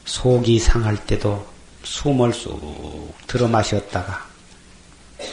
[0.06, 1.46] 속이 상할 때도
[1.84, 4.28] 숨을 쑥 들어 마셨다가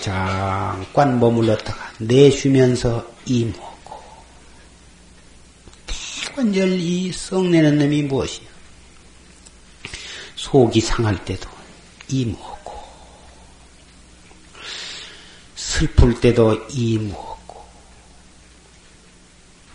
[0.00, 4.02] 잠깐 머물렀다가 내쉬면서 이 먹고.
[5.86, 8.49] 대관절 이 썩내는 놈이 무엇이냐
[10.40, 11.50] 속이 상할 때도
[12.08, 12.72] 이무었고
[15.54, 17.62] 슬플 때도 이무었고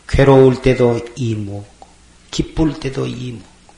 [0.10, 1.88] 괴로울 때도 이무었고
[2.32, 3.76] 기쁠 때도 이무었고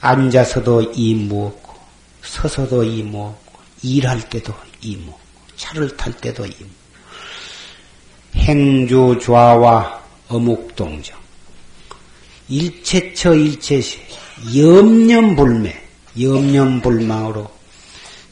[0.00, 1.74] 앉아서도 이무었고
[2.22, 5.20] 서서도 이무었고 일할 때도 이무었고
[5.56, 6.70] 차를 탈 때도 이무
[8.36, 11.18] 행주 좌와 어묵동정.
[12.48, 13.98] 일체처 일체시
[14.56, 15.85] 염념불매
[16.20, 17.50] 염념불망으로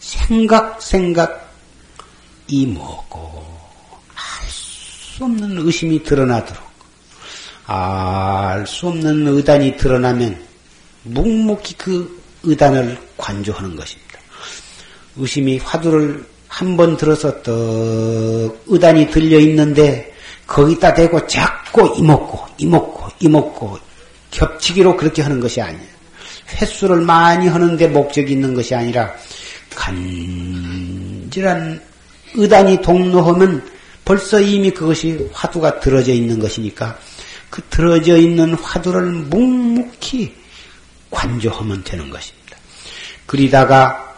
[0.00, 1.52] 생각 생각
[2.48, 3.44] 이 뭐고
[4.14, 6.62] 알 수 없는 의심이 드러나도록
[7.66, 10.38] 알 수 없는 의단이 드러나면
[11.04, 14.18] 묵묵히 그 의단을 관조하는 것입니다.
[15.16, 17.52] 의심이 화두를 한 번 들어서 떡
[18.66, 20.12] 의단이 들려 있는데
[20.46, 23.78] 거기다 대고 자꾸 이먹고 이먹고 이먹고
[24.30, 25.93] 겹치기로 그렇게 하는 것이 아니에요.
[26.48, 29.12] 횟수를 많이 하는데 목적이 있는 것이 아니라
[29.74, 30.20] 간절한
[32.34, 33.68] 의단이 동로하면
[34.04, 36.98] 벌써 이미 그것이 화두가 들어져 있는 것이니까
[37.50, 40.34] 그 들어져 있는 화두를 묵묵히
[41.10, 42.56] 관조하면 되는 것입니다.
[43.26, 44.14] 그리다가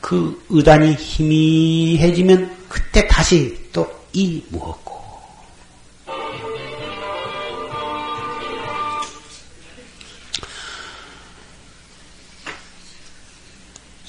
[0.00, 4.84] 그 의단이 희미해지면 그때 다시 또 이 무엇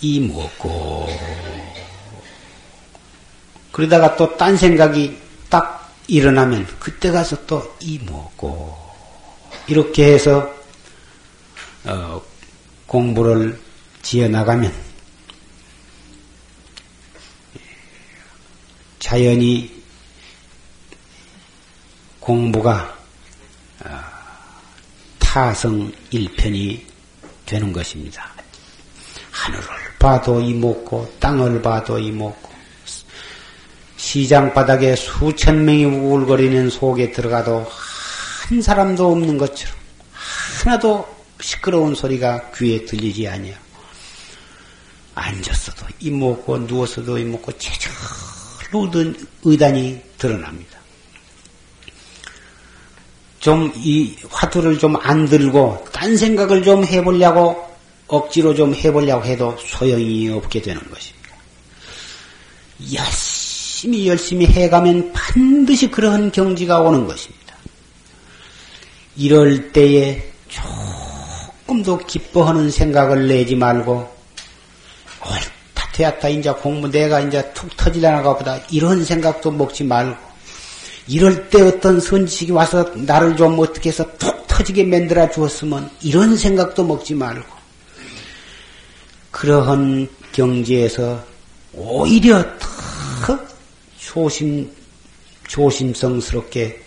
[0.01, 1.07] 이 무엇고
[3.71, 5.17] 그러다가 또 딴 생각이
[5.49, 8.77] 딱 일어나면 그때 가서 또 이 무엇고
[9.67, 10.53] 이렇게 해서
[11.85, 12.21] 어,
[12.88, 13.59] 공부를
[14.01, 14.73] 지어 나가면
[18.99, 19.81] 자연히
[22.19, 22.97] 공부가
[23.85, 23.99] 어,
[25.19, 26.85] 타성 일편이
[27.45, 28.31] 되는 것입니다.
[29.31, 32.49] 하늘을 봐도 이먹고 땅을 봐도 이먹고
[33.97, 37.67] 시장 바닥에 수천 명이 우울거리는 속에 들어가도
[38.47, 39.75] 한 사람도 없는 것처럼
[40.63, 41.05] 하나도
[41.41, 43.55] 시끄러운 소리가 귀에 들리지 아니야.
[45.15, 48.89] 앉았어도 이먹고 누웠어도 이먹고 제절로
[49.43, 50.79] 의단이 드러납니다.
[53.39, 57.68] 좀 이 화두를 좀 안 들고 딴 생각을 좀 해보려고
[58.10, 61.30] 억지로 좀 해보려고 해도 소용이 없게 되는 것입니다.
[62.93, 67.55] 열심히 열심히 해가면 반드시 그러한 경지가 오는 것입니다.
[69.16, 74.10] 이럴 때에 조금도 기뻐하는 생각을 내지 말고
[75.22, 80.30] 옳다 되었다 이제 공부 내가 이제 툭 터지려나가 보다 이런 생각도 먹지 말고
[81.07, 86.86] 이럴 때 어떤 선지식이 와서 나를 좀 어떻게 해서 툭 터지게 만들어 주었으면 이런 생각도
[86.86, 87.59] 먹지 말고
[89.39, 91.23] 그러한 경지에서
[91.73, 92.43] 오히려
[93.21, 93.39] 더
[93.97, 94.69] 조심,
[95.47, 96.81] 조심성스럽게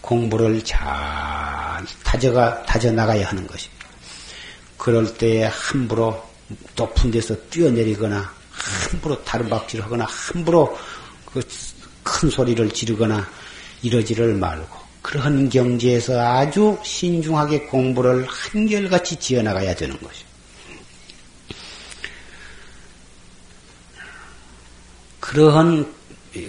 [0.00, 0.80] 공부를 잘
[2.02, 3.86] 다져가, 다져나가야 하는 것입니다.
[4.78, 6.22] 그럴 때 함부로
[6.74, 10.74] 높은 데서 뛰어내리거나, 함부로 다른박질 하거나, 함부로
[11.26, 11.42] 그
[12.02, 13.28] 큰 소리를 지르거나,
[13.82, 20.29] 이러지를 말고, 그러한 경지에서 아주 신중하게 공부를 한결같이 지어나가야 되는 것입니다.
[25.20, 25.92] 그러한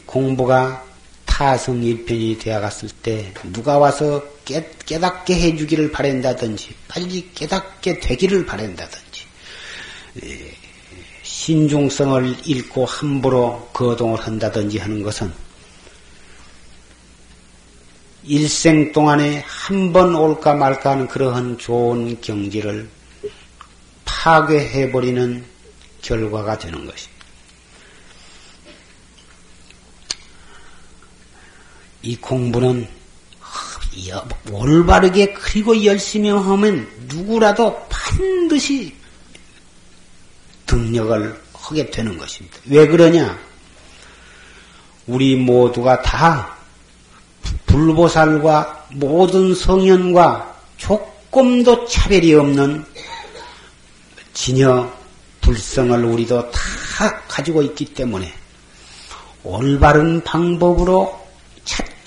[0.05, 0.83] 공부가
[1.25, 9.25] 타성 일편이 되어갔을 때 누가 와서 깨, 깨닫게 해주기를 바란다든지 빨리 깨닫게 되기를 바란다든지
[11.23, 15.31] 신중성을 잃고 함부로 거동을 한다든지 하는 것은
[18.23, 22.87] 일생 동안에 한 번 올까 말까 하는 그러한 좋은 경지를
[24.05, 25.43] 파괴해버리는
[26.01, 27.20] 결과가 되는 것입니다.
[32.01, 32.87] 이 공부는
[34.51, 38.95] 올바르게 그리고 열심히 하면 누구라도 반드시
[40.65, 42.57] 등력을 하게 되는 것입니다.
[42.65, 43.37] 왜 그러냐?
[45.07, 46.55] 우리 모두가 다
[47.65, 52.85] 불보살과 모든 성현과 조금도 차별이 없는
[54.33, 54.91] 진여
[55.41, 58.31] 불성을 우리도 다 가지고 있기 때문에
[59.43, 61.20] 올바른 방법으로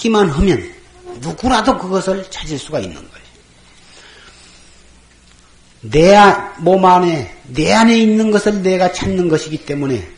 [0.04, 0.72] 찾기만 하면
[1.20, 3.24] 누구라도 그것을 찾을 수가 있는 거예요.
[5.80, 6.14] 내
[6.58, 10.08] 몸 안에, 내 안에 있는 것을 내가 찾는 것이기 때문에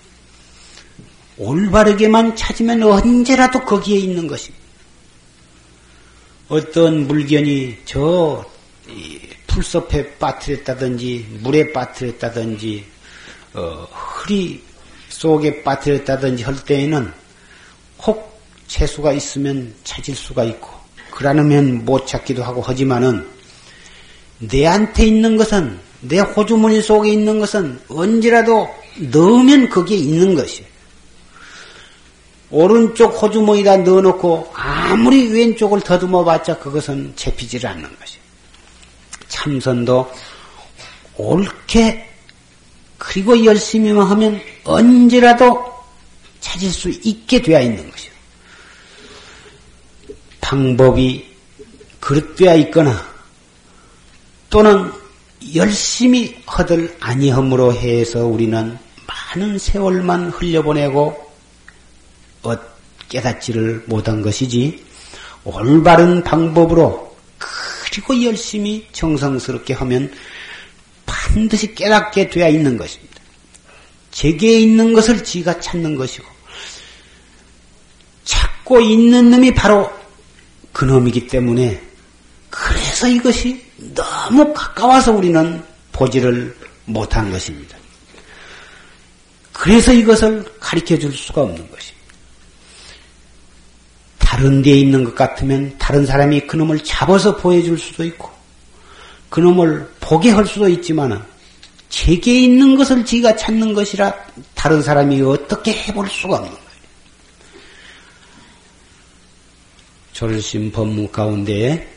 [1.39, 4.65] 올바르게만 찾으면 언제라도 거기에 있는 것입니다.
[6.49, 8.45] 어떤 물견이 저
[9.47, 12.85] 풀숲에 빠뜨렸다든지 물에 빠뜨렸다든지
[13.55, 14.63] 어, 흐리
[15.09, 17.13] 속에 빠뜨렸다든지 할 때에는
[18.07, 18.36] 혹
[18.67, 20.71] 채수가 있으면 찾을 수가 있고
[21.11, 23.27] 그러면 못 찾기도 하고 하지만은
[24.39, 30.67] 내한테 있는 것은 내 호주머니 속에 있는 것은 언제라도 넣으면 거기에 있는 것이에요.
[32.51, 38.23] 오른쪽 호주머니에다 넣어놓고 아무리 왼쪽을 더듬어 봤자 그것은 잡히질 않는 것이에요.
[39.29, 40.11] 참선도
[41.17, 42.09] 옳게
[42.99, 45.65] 그리고 열심히만 하면 언제라도
[46.41, 48.06] 찾을 수 있게 되어 있는 것이요.
[50.47, 51.27] 방법이
[51.99, 53.05] 그릇되어 있거나
[54.49, 54.93] 또는
[55.57, 58.79] 열심히 허들 아니함으로 해서 우리는
[59.35, 61.27] 많은 세월만 흘려보내고
[63.09, 64.85] 깨닫지를 못한 것이지
[65.43, 70.13] 올바른 방법으로 그리고 열심히 정성스럽게 하면
[71.07, 73.15] 반드시 깨닫게 되어 있는 것입니다.
[74.13, 76.25] 제게 있는 것을 지가 찾는 것이고
[78.25, 79.96] 찾고 있는 놈이 바로
[80.77, 81.81] 그놈이기 때문에
[82.51, 83.65] 그래서 이것이
[83.95, 86.55] 너무 가까워서 우리는 보지를
[86.85, 87.79] 못한 것입니다.
[89.55, 92.07] 그래서 이것을 가르쳐 줄 수가 없는 것입니다.
[94.19, 98.31] 다른 데에 있는 것 같으면 다른 사람이 그놈을 잡아서 보여줄 수도 있고
[99.31, 101.25] 그놈을 보게 할 수도 있지만
[101.89, 104.13] 제게 있는 것을 지가 찾는 것이라
[104.55, 106.66] 다른 사람이 어떻게 해볼 수가 없는
[110.17, 111.95] 졸심 법문 가운데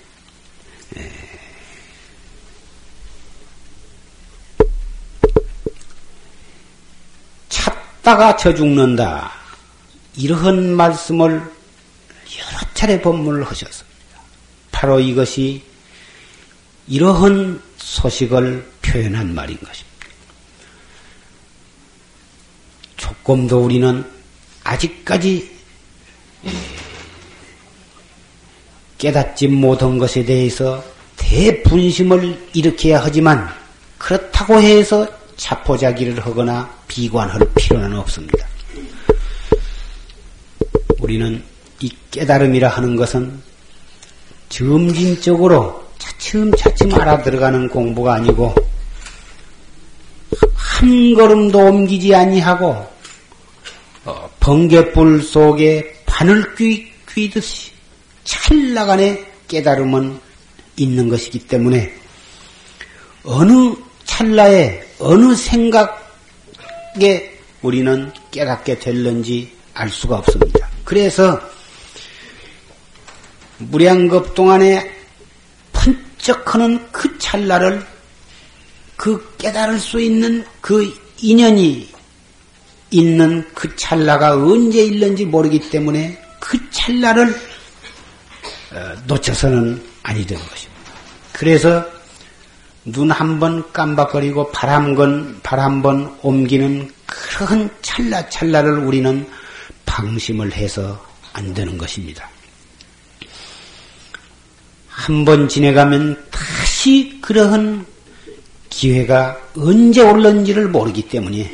[7.47, 9.31] 찾다가 저 죽는다.
[10.17, 14.21] 이러한 말씀을 여러 차례 법문을 하셨습니다.
[14.69, 15.63] 바로 이것이
[16.87, 20.07] 이러한 소식을 표현한 말인 것입니다.
[22.97, 24.05] 조금도 우리는
[24.65, 25.57] 아직까지
[28.99, 30.83] 깨닫지 못한 것에 대해서
[31.17, 33.49] 대분심을 일으켜야 하지만
[33.97, 38.45] 그렇다고 해서 자포자기를 하거나 비관할 필요는 없습니다.
[40.99, 41.41] 우리는
[41.79, 43.41] 이 깨달음이라 하는 것은
[44.49, 48.53] 점진적으로 차츰차츰 알아들어가는 공부가 아니고
[50.53, 52.85] 한 걸음도 옮기지 아니하고
[54.05, 57.78] 어, 번개불 속에 바늘 뀌, 뀌듯이
[58.29, 60.19] 찰나간의 깨달음은
[60.77, 61.91] 있는 것이기 때문에
[63.23, 63.73] 어느
[64.05, 65.89] 찰나에 어느 생각에
[67.63, 70.69] 우리는 깨닫게 될는지 알 수가 없습니다.
[70.85, 71.41] 그래서
[73.57, 74.95] 무량겁 동안에
[75.73, 77.83] 번쩍하는 그 찰나를
[78.95, 81.89] 그 깨달을 수 있는 그 인연이
[82.91, 87.48] 있는 그 찰나가 언제 있는지 모르기 때문에 그 찰나를 어,
[89.05, 90.81] 놓쳐서는 아니 되는 것입니다.
[91.33, 91.85] 그래서
[92.85, 99.27] 눈 한 번 깜박거리고 발 한 번, 발 한 번 옮기는 그런 찰나찰나를 우리는
[99.85, 101.03] 방심을 해서
[101.33, 102.29] 안 되는 것입니다.
[104.87, 107.85] 한 번 지내가면 다시 그러한
[108.69, 111.51] 기회가 언제 올는지를 모르기 때문에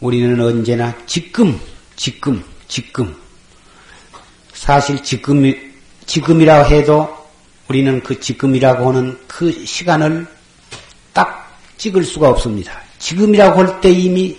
[0.00, 1.58] 우리는 언제나 지금,
[1.96, 3.14] 지금, 지금.
[4.62, 5.42] 사실 지금,
[6.06, 7.26] 지금이라고 해도
[7.66, 10.24] 우리는 그 지금이라고 하는 그 시간을
[11.12, 12.80] 딱 찍을 수가 없습니다.
[13.00, 14.38] 지금이라고 할 때 이미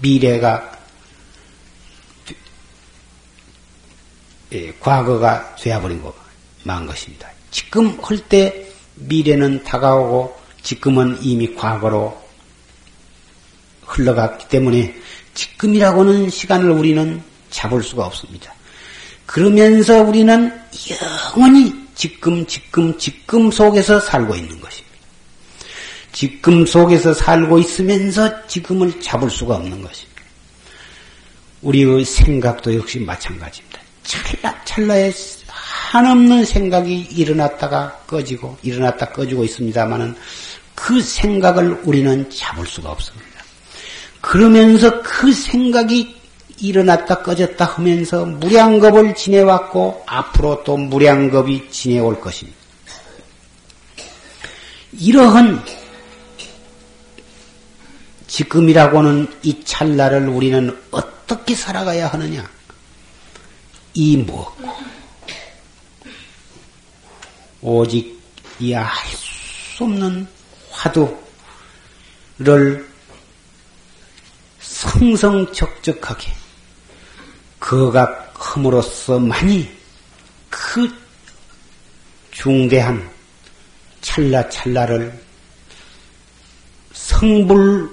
[0.00, 0.78] 미래가
[4.52, 7.28] 예, 과거가 되어버린 것만 것입니다.
[7.50, 12.16] 지금 할 때 미래는 다가오고 지금은 이미 과거로
[13.82, 14.94] 흘러갔기 때문에
[15.34, 18.52] 지금이라고는 시간을 우리는 잡을 수가 없습니다.
[19.26, 20.52] 그러면서 우리는
[21.36, 24.94] 영원히 지금, 지금, 지금 속에서 살고 있는 것입니다.
[26.12, 30.22] 지금 속에서 살고 있으면서 지금을 잡을 수가 없는 것입니다.
[31.62, 33.80] 우리의 생각도 역시 마찬가지입니다.
[34.02, 35.12] 찰나, 찰나에
[35.46, 40.14] 한없는 생각이 일어났다가 꺼지고, 일어났다 꺼지고 있습니다만은
[40.74, 43.24] 그 생각을 우리는 잡을 수가 없습니다.
[44.20, 46.23] 그러면서 그 생각이
[46.58, 52.58] 일어났다 꺼졌다 하면서 무량겁을 지내왔고 앞으로 또 무량겁이 지내올 것입니다.
[54.92, 55.64] 이러한
[58.26, 62.48] 지금이라고는 이 찰나를 우리는 어떻게 살아가야 하느냐?
[63.94, 64.64] 이 무엇고
[67.62, 68.14] 오직
[68.60, 68.86] 이 알
[69.16, 70.28] 수 없는
[70.70, 71.14] 화두를
[74.60, 76.32] 성성적적하게
[77.64, 79.68] 거각함으로써많이
[80.50, 80.88] 그
[82.30, 83.10] 중대한
[84.02, 85.18] 찰나찰나를
[86.92, 87.88] 성불의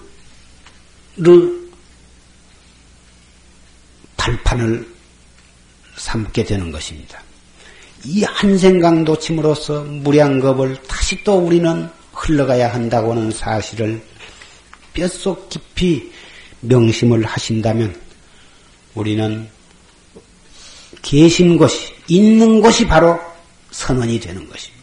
[4.18, 4.94] 발판을
[5.96, 7.24] 삼게 되는 것입니다.
[8.04, 14.04] 이 한생강 도 침으로써 무량겁을 다시 또 우리는 흘러가야 한다고는 사실을
[14.94, 16.12] 뼛속 깊이
[16.60, 17.96] 명심을 하신다면
[18.96, 19.48] 우리는
[21.02, 23.20] 계신 곳이, 있는 곳이 바로
[23.72, 24.82] 선언이 되는 것입니다.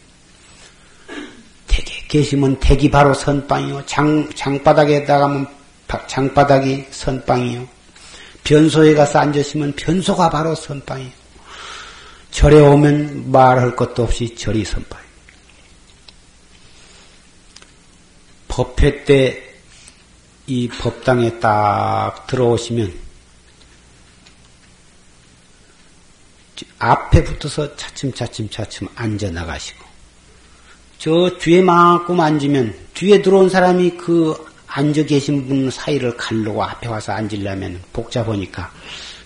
[1.67, 3.85] 댁에 계시면 댁이 바로 선빵이요.
[3.85, 5.47] 장, 장바닥에 나가면
[6.07, 7.67] 장바닥이 선빵이요.
[8.43, 11.11] 변소에 가서 앉으시면 변소가 바로 선빵이요.
[12.31, 15.09] 절에 오면 말할 것도 없이 절이 선빵이요.
[18.47, 19.49] 법회 때
[20.49, 22.91] 이 법당에 딱 들어오시면
[26.79, 29.85] 앞에 붙어서 차츰차츰 차츰 앉아 나가시고
[30.97, 34.35] 저 뒤에 만큼 앉으면 뒤에 들어온 사람이 그
[34.67, 38.71] 앉아 계신 분 사이를 가르고 앞에 와서 앉으려면 복잡하니까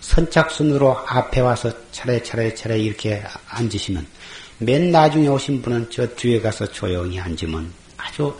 [0.01, 4.05] 선착순으로 앞에 와서 차례차례 차례 이렇게 앉으시면
[4.59, 8.35] 맨 나중에 오신 분은 저 뒤에 가서 조용히 앉으면 아주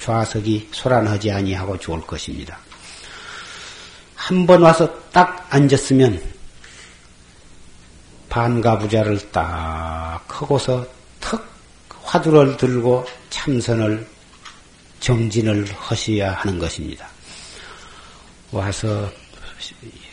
[0.00, 2.58] 좌석이 소란하지 아니하고 좋을 것입니다.
[4.14, 6.20] 한 번 와서 딱 앉았으면
[8.36, 10.86] 반가부자를 딱 하고서
[11.20, 11.42] 턱
[12.02, 14.06] 화두를 들고 참선을
[15.00, 17.08] 정진을 하셔야 하는 것입니다.
[18.52, 19.10] 와서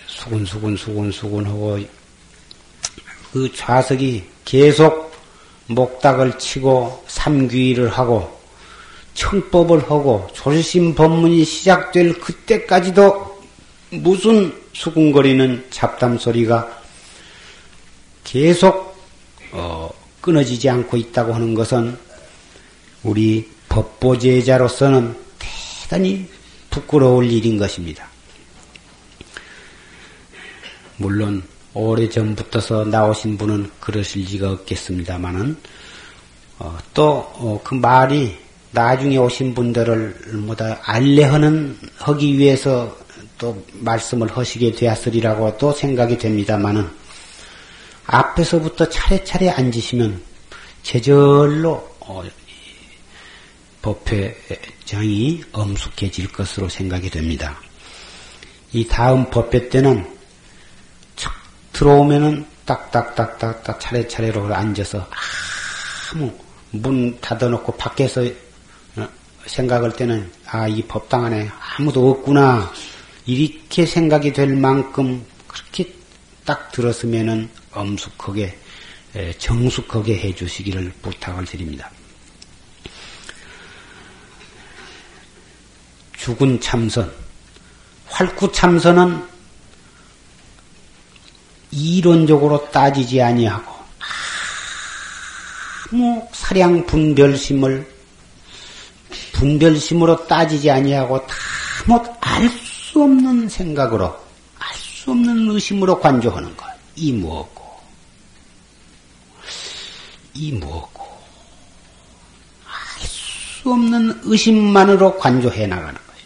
[0.07, 1.77] 수근수근 수근수근 하고
[3.33, 5.13] 그 좌석이 계속
[5.67, 8.39] 목닥을 치고 삼귀를 하고
[9.15, 13.43] 청법을 하고 조심 법문이 시작될 그때까지도
[13.89, 16.82] 무슨 수군거리는 잡담 소리가
[18.23, 18.97] 계속
[19.51, 19.89] 어,
[20.21, 21.97] 끊어지지 않고 있다고 하는 것은
[23.03, 25.15] 우리 법보제자로서는
[25.83, 26.27] 대단히
[26.69, 28.07] 부끄러울 일인 것입니다.
[30.97, 31.43] 물론
[31.73, 35.57] 오래 전부터서 나오신 분은 그러실 리가 없겠습니다만은
[36.59, 38.37] 어, 또그 어, 말이
[38.71, 40.15] 나중에 오신 분들을
[40.45, 42.95] 뭐다 알레하는 하기 위해서
[43.37, 46.87] 또 말씀을 하시게 되었으리라고 또 생각이 됩니다만은
[48.05, 50.21] 앞에서부터 차례차례 앉으시면
[50.83, 52.23] 제절로 어,
[53.81, 57.59] 법회장이 엄숙해질 것으로 생각이 됩니다.
[58.71, 60.09] 이 다음 법회 때는
[61.73, 65.07] 들어오면은 딱딱딱딱딱 차례차례로 앉아서
[66.13, 66.31] 아무
[66.71, 68.21] 문 닫아놓고 밖에서
[68.95, 69.07] 어,
[69.45, 72.71] 생각할 때는 아 이 법당 안에 아무도 없구나
[73.25, 75.91] 이렇게 생각이 될 만큼 그렇게
[76.45, 78.57] 딱 들었으면은 엄숙하게
[79.37, 81.89] 정숙하게 해주시기를 부탁을 드립니다.
[86.17, 87.13] 죽은 참선,
[88.07, 89.27] 활구 참선은
[91.71, 93.73] 이론적으로 따지지 아니하고
[95.91, 97.91] 아무 사량 분별심을
[99.33, 101.35] 분별심으로 따지지 아니하고 다
[101.85, 104.22] 사못 알수 없는 생각으로, 알
[105.03, 106.65] 수 없는 의심으로 관조하는 것.
[106.95, 107.61] 이 무엇고,
[110.33, 111.03] 이 무엇고,
[112.65, 116.23] 알 수 없는 의심만으로 관조해 나가는 것이.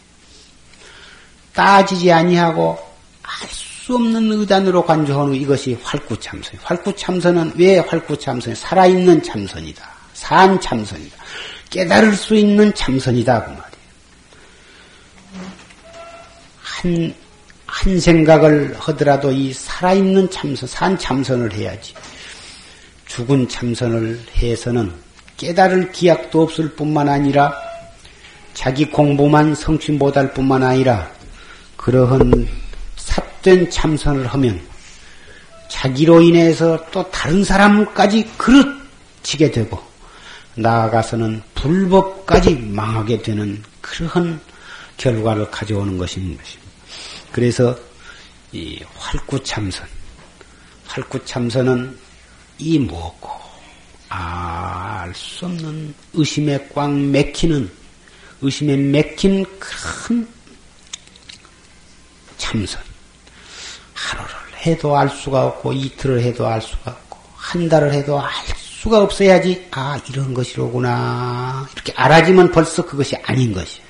[1.53, 2.77] 따지지 아니하고
[3.23, 6.59] 알 수 없는 의단으로 관조하는 이것이 활구참선.
[6.61, 9.89] 활구참선은 왜 활구참선이 살아있는 참선이다.
[10.13, 11.15] 산 참선이다.
[11.69, 13.43] 깨달을 수 있는 참선이다.
[13.45, 13.67] 그 말이에요.
[16.61, 17.15] 한,
[17.67, 21.93] 한 생각을 하더라도 이 살아있는 참선, 산 참선을 해야지.
[23.05, 24.91] 죽은 참선을 해서는
[25.35, 27.53] 깨달을 기약도 없을 뿐만 아니라
[28.53, 31.11] 자기 공부만 성취 못할 뿐만 아니라
[31.75, 32.47] 그러한
[32.95, 34.59] 삿된 참선을 하면
[35.69, 39.79] 자기로 인해서 또 다른 사람까지 그릇지게 되고
[40.55, 44.39] 나아가서는 불법까지 망하게 되는 그러한
[44.97, 46.66] 결과를 가져오는 것인 것입니다.
[47.31, 47.77] 그래서
[48.51, 49.87] 이 활구참선,
[50.85, 51.97] 활구참선은
[52.59, 53.29] 이 무엇고
[54.09, 57.69] 알수 없는 의심에 꽉 맥히는
[58.41, 60.27] 의심에 맥힌 큰
[62.37, 62.81] 참선.
[63.93, 69.01] 하루를 해도 알 수가 없고 이틀을 해도 알 수가 없고 한 달을 해도 알 수가
[69.01, 73.86] 없어야지 아 이런 것이로구나 이렇게 알아지면 벌써 그것이 아닌 것이야.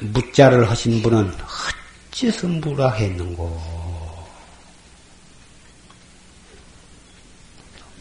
[0.00, 1.32] 묻자를 하신 분은
[2.10, 3.80] 어째서 무라 했는고?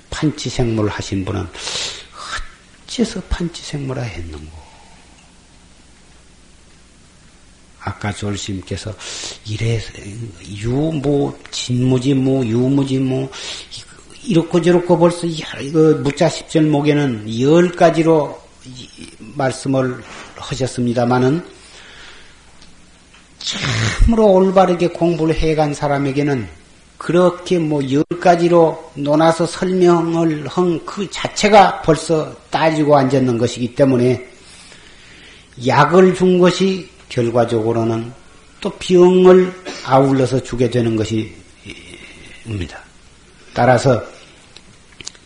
[0.09, 1.47] 판치생물 하신 분은
[2.85, 4.69] 어째서 판치생물화 했는고?
[7.81, 8.93] 아까 졸심께서
[9.47, 9.79] 이래
[10.47, 13.29] 유뭐 진무지무 유무지무
[14.23, 18.39] 이렇고 저렇고 벌써 이거 무자 십절목에는 열 가지로
[19.19, 20.03] 말씀을
[20.35, 21.58] 하셨습니다마는
[23.49, 26.47] 참으로 올바르게 공부를 해간 사람에게는
[26.97, 34.27] 그렇게 뭐 열 가지로 논아서 설명을 한 그 자체가 벌써 따지고 앉았는 것이기 때문에
[35.65, 38.11] 약을 준 것이 결과적으로는
[38.59, 39.53] 또 병을
[39.85, 41.33] 아울러서 주게 되는 것입니다.
[43.53, 44.03] 따라서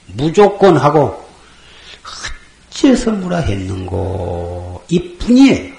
[0.08, 1.24] 무조건 하고
[2.70, 5.73] 어째서 무라 했는고 이뿐이에요.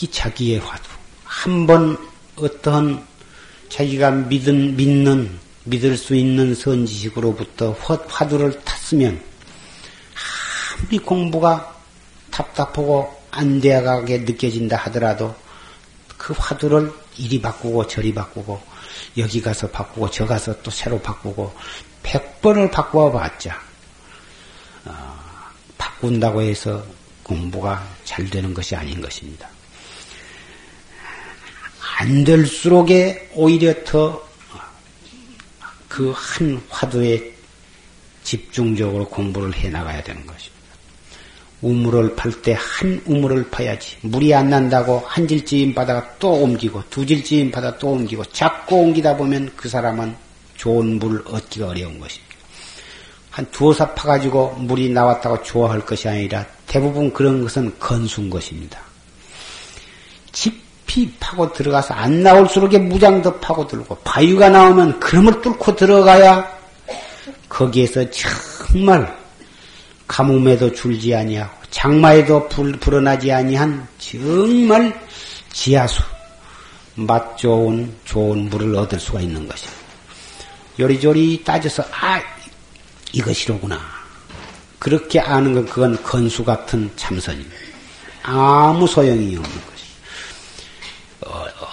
[0.00, 0.88] 각기 자기의 화두.
[1.24, 1.98] 한 번
[2.36, 3.06] 어떤
[3.68, 7.76] 자기가 믿은, 믿는 믿을 수 있는 선지식으로부터
[8.08, 9.22] 화두를 탔으면
[10.80, 11.76] 아무리 공부가
[12.30, 15.34] 답답하고 안 되어가게 느껴진다 하더라도
[16.16, 18.58] 그 화두를 이리 바꾸고 저리 바꾸고
[19.18, 21.54] 여기 가서 바꾸고 저 가서 또 새로 바꾸고
[22.02, 23.60] 백 번을 바꾸어 봤자
[24.86, 25.18] 어,
[25.76, 26.82] 바꾼다고 해서
[27.22, 29.49] 공부가 잘 되는 것이 아닌 것입니다.
[32.00, 34.30] 안 될수록에 오히려 더
[35.90, 37.32] 그 한 화두에
[38.22, 40.60] 집중적으로 공부를 해 나가야 되는 것입니다.
[41.60, 43.96] 우물을 팔 때 한 우물을 파야지.
[44.02, 49.16] 물이 안 난다고 한 질지인 바다가 또 옮기고 두 질지인 바다 또 옮기고 자꾸 옮기다
[49.16, 50.14] 보면 그 사람은
[50.56, 52.36] 좋은 물을 얻기가 어려운 것입니다.
[53.30, 58.80] 한 두어 사 파가지고 물이 나왔다고 좋아할 것이 아니라 대부분 그런 것은 건수인 것입니다.
[60.32, 60.59] 집
[60.90, 66.58] 깊이 파고 들어가서 안 나올수록 무장 더 파고 들고 바위가 나오면 그름을 뚫고 들어가야
[67.48, 69.16] 거기에서 정말
[70.08, 75.00] 가뭄에도 줄지 아니하고 장마에도 불, 불어나지 아니한 정말
[75.52, 76.02] 지하수
[76.96, 79.80] 맛 좋은 좋은 물을 얻을 수가 있는 것입니다.
[80.80, 82.20] 요리조리 따져서 아
[83.12, 83.78] 이것이로구나
[84.80, 87.56] 그렇게 아는 건 그건 건수 같은 참선입니다.
[88.24, 89.69] 아무 소용이 없는 것.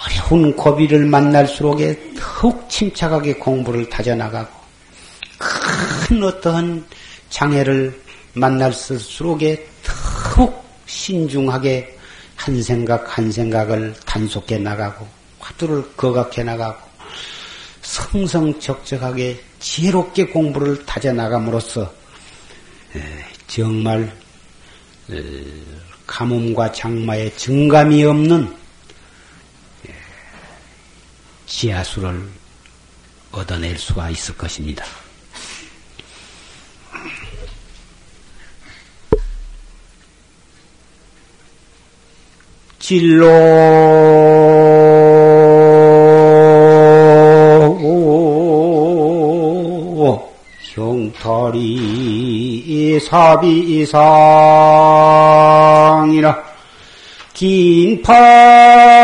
[0.08, 4.48] 어려운 고비를 만날수록에 더욱 침착하게 공부를 다져나가고
[5.38, 6.84] 큰 어떠한
[7.30, 8.00] 장애를
[8.32, 11.96] 만날수록에 더욱 신중하게
[12.36, 15.06] 한 생각 한 생각을 단속해 나가고
[15.38, 16.88] 화두를 거각해 나가고
[17.82, 21.92] 성성적적하게 지혜롭게 공부를 다져 나감으로써
[23.46, 24.12] 정말
[26.06, 28.54] 가뭄과 장마에 증감이 없는
[31.48, 32.28] 지하수를
[33.32, 34.84] 얻어낼 수가 있을 것입니다.
[42.78, 43.26] 진로
[50.74, 51.88] 형탈이
[53.00, 53.98] 사비상이라
[57.34, 58.97] 긴팔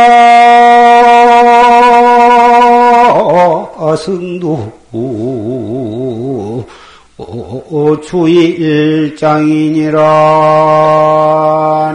[3.97, 4.72] 승두
[8.03, 9.14] 주일장이니라.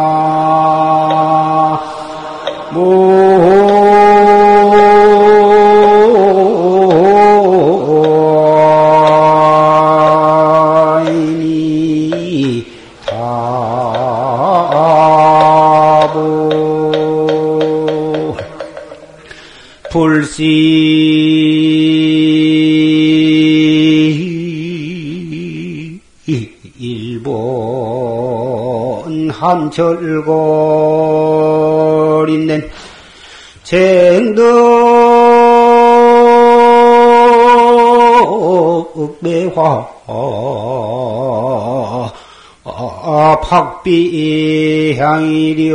[19.91, 20.64] 불시
[29.55, 30.35] 일본 한철거린는
[33.63, 34.43] 쟁덕
[39.21, 39.87] 매화
[43.41, 45.71] 박비향이리